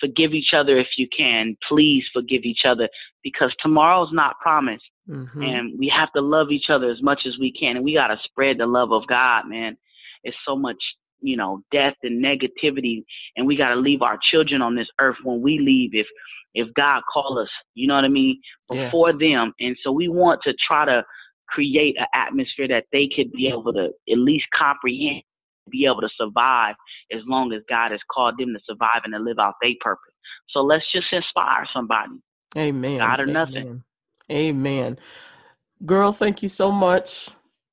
forgive 0.00 0.32
each 0.32 0.52
other 0.54 0.78
if 0.78 0.88
you 0.96 1.06
can. 1.16 1.56
Please 1.68 2.04
forgive 2.12 2.42
each 2.44 2.64
other 2.64 2.88
because 3.22 3.52
tomorrow's 3.60 4.12
not 4.12 4.38
promised. 4.40 4.84
Mhm. 5.08 5.44
And 5.44 5.78
we 5.78 5.88
have 5.88 6.12
to 6.12 6.20
love 6.20 6.50
each 6.50 6.70
other 6.70 6.90
as 6.90 7.02
much 7.02 7.26
as 7.26 7.36
we 7.38 7.52
can. 7.52 7.76
And 7.76 7.84
we 7.84 7.94
got 7.94 8.08
to 8.08 8.18
spread 8.24 8.58
the 8.58 8.66
love 8.66 8.92
of 8.92 9.06
God, 9.06 9.48
man. 9.48 9.76
It's 10.24 10.36
so 10.46 10.56
much, 10.56 10.82
you 11.20 11.36
know, 11.36 11.62
death 11.72 11.96
and 12.02 12.24
negativity. 12.24 13.04
And 13.36 13.46
we 13.46 13.56
got 13.56 13.70
to 13.70 13.76
leave 13.76 14.02
our 14.02 14.18
children 14.30 14.62
on 14.62 14.74
this 14.74 14.88
earth 15.00 15.16
when 15.22 15.40
we 15.42 15.58
leave. 15.58 15.94
If, 15.94 16.06
if 16.54 16.72
God 16.74 17.02
call 17.12 17.38
us, 17.38 17.50
you 17.74 17.86
know 17.86 17.94
what 17.94 18.04
I 18.04 18.08
mean, 18.08 18.40
Yeah. 18.72 18.84
before 18.84 19.12
them. 19.12 19.52
And 19.60 19.76
so 19.82 19.92
we 19.92 20.08
want 20.08 20.42
to 20.42 20.54
try 20.66 20.84
to 20.84 21.04
create 21.48 21.96
an 21.98 22.06
atmosphere 22.14 22.68
that 22.68 22.84
they 22.92 23.08
could 23.08 23.32
be 23.32 23.48
able 23.48 23.72
to 23.72 23.86
at 24.08 24.18
least 24.18 24.46
comprehend, 24.56 25.22
be 25.70 25.86
able 25.86 26.00
to 26.00 26.08
survive 26.16 26.74
as 27.12 27.20
long 27.26 27.52
as 27.52 27.62
God 27.68 27.90
has 27.90 28.00
called 28.12 28.34
them 28.38 28.54
to 28.54 28.60
survive 28.66 29.02
and 29.04 29.14
to 29.14 29.18
live 29.18 29.38
out 29.38 29.54
their 29.60 29.70
purpose. 29.80 30.14
So 30.50 30.60
let's 30.60 30.84
just 30.92 31.06
inspire 31.12 31.66
somebody. 31.74 32.20
Amen. 32.56 32.98
God 32.98 33.20
or 33.20 33.26
nothing. 33.26 33.56
Amen. 33.56 33.84
Amen. 34.30 34.98
Girl, 35.84 36.12
thank 36.12 36.42
you 36.42 36.48
so 36.48 36.70
much. 36.70 37.30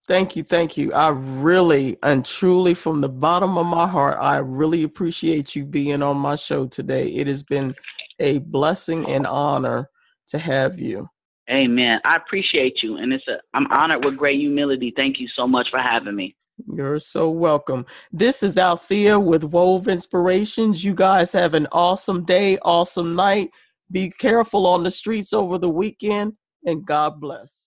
Thank 0.08 0.38
you. 0.38 0.44
Thank 0.44 0.78
you. 0.78 0.94
I 0.94 1.10
really 1.10 1.98
and 2.02 2.24
truly, 2.24 2.74
from 2.74 3.02
the 3.02 3.10
bottom 3.10 3.58
of 3.58 3.66
my 3.66 3.88
heart, 3.88 4.18
I 4.22 4.38
really 4.38 4.84
appreciate 4.84 5.56
you 5.56 5.66
being 5.66 6.02
on 6.02 6.18
my 6.18 6.36
show 6.36 6.66
today. 6.66 7.08
It 7.08 7.28
has 7.28 7.44
been 7.44 7.76
a 8.20 8.40
blessing 8.40 9.06
and 9.06 9.28
honor 9.28 9.90
to 10.30 10.38
have 10.38 10.80
you. 10.80 11.10
Amen. 11.50 12.00
I 12.06 12.16
appreciate 12.16 12.82
you, 12.82 12.98
and 12.98 13.12
it's 13.12 13.28
a. 13.28 13.38
I'm 13.54 13.68
honored 13.72 14.04
with 14.04 14.18
great 14.18 14.40
humility. 14.40 14.94
Thank 14.96 15.20
you 15.20 15.28
so 15.36 15.46
much 15.46 15.68
for 15.70 15.80
having 15.80 16.16
me. 16.16 16.36
You're 16.66 17.00
so 17.00 17.30
welcome. 17.30 17.86
This 18.12 18.42
is 18.42 18.58
Althea 18.58 19.20
with 19.20 19.44
Wove 19.44 19.88
Inspirations. 19.88 20.84
You 20.84 20.96
guys 20.96 21.32
have 21.34 21.54
an 21.54 21.68
awesome 21.72 22.26
day, 22.26 22.58
awesome 22.60 23.16
night. 23.16 23.52
Be 23.92 24.10
careful 24.10 24.66
on 24.66 24.84
the 24.84 24.92
streets 24.92 25.34
over 25.34 25.58
the 25.58 25.70
weekend, 25.70 26.34
and 26.66 26.86
God 26.86 27.22
bless. 27.22 27.64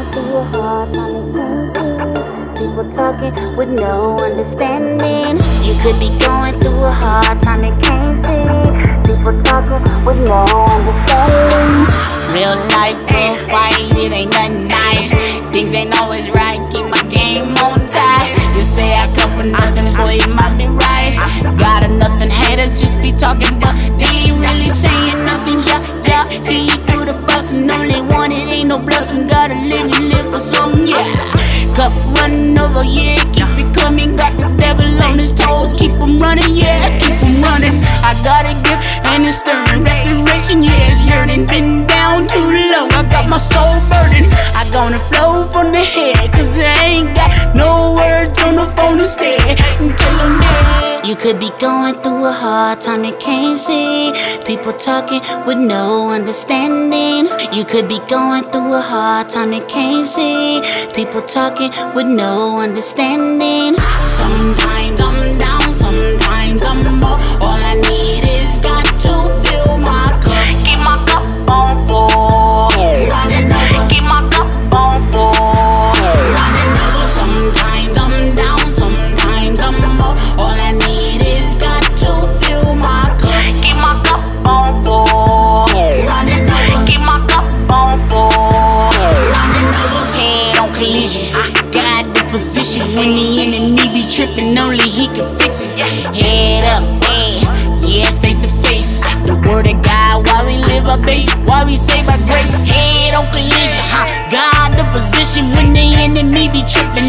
People 2.74 2.92
talking 2.96 3.56
with 3.56 3.68
no 3.68 4.18
understanding. 4.18 5.38
You 5.62 5.80
could 5.80 6.00
be 6.00 6.10
going 6.18 6.58
through 6.60 6.84
a 6.84 6.90
hard 6.90 7.40
time 7.40 7.62
and 7.62 7.80
can't 7.80 8.26
see. 8.26 9.14
People 9.14 9.40
talking 9.44 10.04
with 10.04 10.20
no 10.26 10.42
understanding. 10.42 12.13
I 44.84 44.90
gonna 44.90 45.04
flow 45.08 45.44
from 45.48 45.72
the 45.72 45.82
head, 45.82 46.30
cause 46.34 46.58
I 46.58 46.84
ain't 46.84 47.16
got 47.16 47.56
no 47.56 47.94
words 47.96 48.38
on 48.42 48.56
the 48.56 48.68
phone 48.76 49.00
instead. 49.00 49.58
Until 49.80 50.20
I'm 50.20 50.38
dead. 50.38 51.08
You 51.08 51.16
could 51.16 51.40
be 51.40 51.48
going 51.58 51.94
through 52.02 52.26
a 52.26 52.30
hard 52.30 52.82
time 52.82 53.02
and 53.04 53.18
can't 53.18 53.56
see. 53.56 54.12
People 54.44 54.74
talking 54.74 55.22
with 55.46 55.56
no 55.56 56.10
understanding. 56.10 57.32
You 57.50 57.64
could 57.64 57.88
be 57.88 57.98
going 58.10 58.44
through 58.50 58.74
a 58.74 58.80
hard 58.82 59.30
time 59.30 59.54
and 59.54 59.66
can't 59.70 60.04
see. 60.04 60.60
People 60.94 61.22
talking 61.22 61.70
with 61.94 62.06
no 62.06 62.60
understanding. 62.60 63.78
Sometimes 63.78 65.00
I'm 65.00 65.13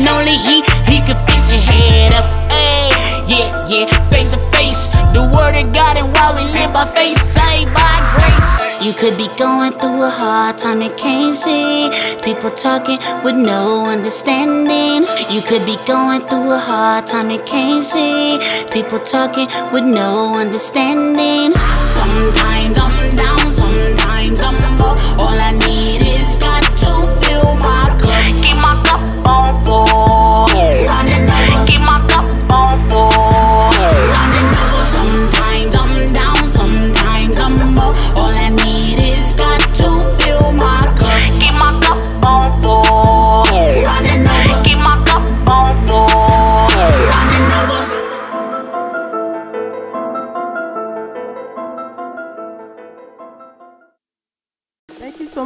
tripping, 0.06 0.13
only 0.13 0.38
he, 0.38 0.62
he 0.91 1.00
can 1.02 1.18
fix 1.26 1.50
it. 1.50 1.62
Head 1.62 2.13
up, 2.13 2.52
hey, 2.52 2.89
yeah, 3.28 3.68
yeah, 3.68 4.10
face 4.10 4.32
to 4.32 4.39
face. 4.52 4.88
The 5.13 5.22
word 5.34 5.56
of 5.56 5.74
God 5.74 5.98
and 5.98 6.12
why 6.13 6.34
we 6.36 6.44
live 6.52 6.74
by 6.74 6.86
faith, 6.86 7.22
saved 7.22 7.74
by 7.74 7.96
grace. 8.15 8.84
You 8.86 8.94
could 8.94 9.18
be 9.18 9.28
going 9.38 9.72
through 9.74 10.04
a 10.04 10.10
hard 10.10 10.58
time 10.58 10.82
and 10.82 10.96
can't 10.98 11.34
see. 11.34 11.89
People 12.24 12.52
talking 12.52 13.00
with 13.24 13.36
no 13.36 13.86
understanding. 13.86 15.08
You 15.32 15.41
could 15.41 15.65
be 15.65 15.78
going 15.88 16.22
through 16.28 16.52
a 16.52 16.58
hard 16.58 17.08
time 17.08 17.30
and 17.30 17.46
can't 17.46 17.84
see. 17.84 18.39
People 18.72 19.00
talking 19.00 19.48
with 19.72 19.86
no 19.86 20.36
understanding. 20.38 21.56
Sometimes 21.56 22.78
I'm 22.78 23.15
down, 23.15 23.44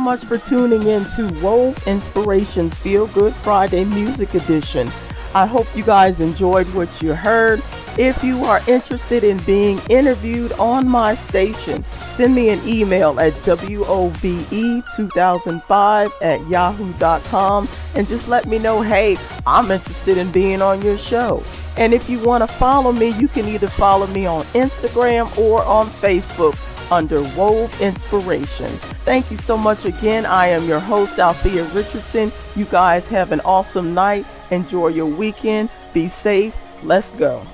much 0.10 0.26
for 0.26 0.40
tuning 0.40 0.88
in 0.88 1.06
to 1.06 1.30
Wove 1.40 1.88
Inspirations 1.88 2.76
Feel 2.76 3.06
Good 3.10 3.32
Friday 3.32 3.86
Music 3.86 4.34
Edition. 4.34 4.90
I 5.36 5.46
hope 5.46 5.68
you 5.76 5.84
guys 5.84 6.20
enjoyed 6.20 6.66
what 6.74 7.00
you 7.00 7.14
heard. 7.14 7.62
If 7.96 8.24
you 8.24 8.44
are 8.46 8.60
interested 8.68 9.24
in 9.24 9.38
being 9.44 9.80
interviewed 9.88 10.52
on 10.54 10.88
my 10.88 11.14
station, 11.14 11.84
send 12.08 12.34
me 12.34 12.50
an 12.50 12.60
email 12.68 13.20
at 13.20 13.34
wove2005 13.34 16.12
at 16.24 16.48
yahoo.com 16.48 17.70
and 17.94 18.08
just 18.08 18.28
let 18.28 18.48
me 18.48 18.58
know, 18.58 18.82
hey, 18.82 19.16
I'm 19.46 19.70
interested 19.70 20.18
in 20.18 20.32
being 20.32 20.64
on 20.64 20.82
your 20.82 20.98
show. 20.98 21.44
And 21.78 21.94
if 21.94 22.10
you 22.10 22.18
want 22.18 22.42
to 22.42 22.48
follow 22.56 22.92
me, 22.92 23.10
you 23.20 23.28
can 23.28 23.48
either 23.48 23.68
follow 23.68 24.08
me 24.08 24.26
on 24.26 24.42
Instagram 24.56 25.38
or 25.38 25.64
on 25.66 25.86
Facebook 25.86 26.56
under 26.92 27.22
Wove 27.36 27.80
Inspiration. 27.82 28.68
Thank 29.06 29.32
you 29.32 29.38
so 29.38 29.58
much 29.58 29.86
again. 29.86 30.26
I 30.26 30.48
am 30.48 30.68
your 30.68 30.80
host, 30.80 31.20
Althea 31.20 31.66
Richardson. 31.66 32.32
You 32.56 32.66
guys 32.66 33.08
have 33.08 33.32
an 33.32 33.42
awesome 33.42 33.94
night. 33.94 34.26
Enjoy 34.52 34.88
your 34.88 35.06
weekend. 35.06 35.70
Be 35.94 36.08
safe. 36.08 36.56
Let's 36.84 37.12
go. 37.12 37.46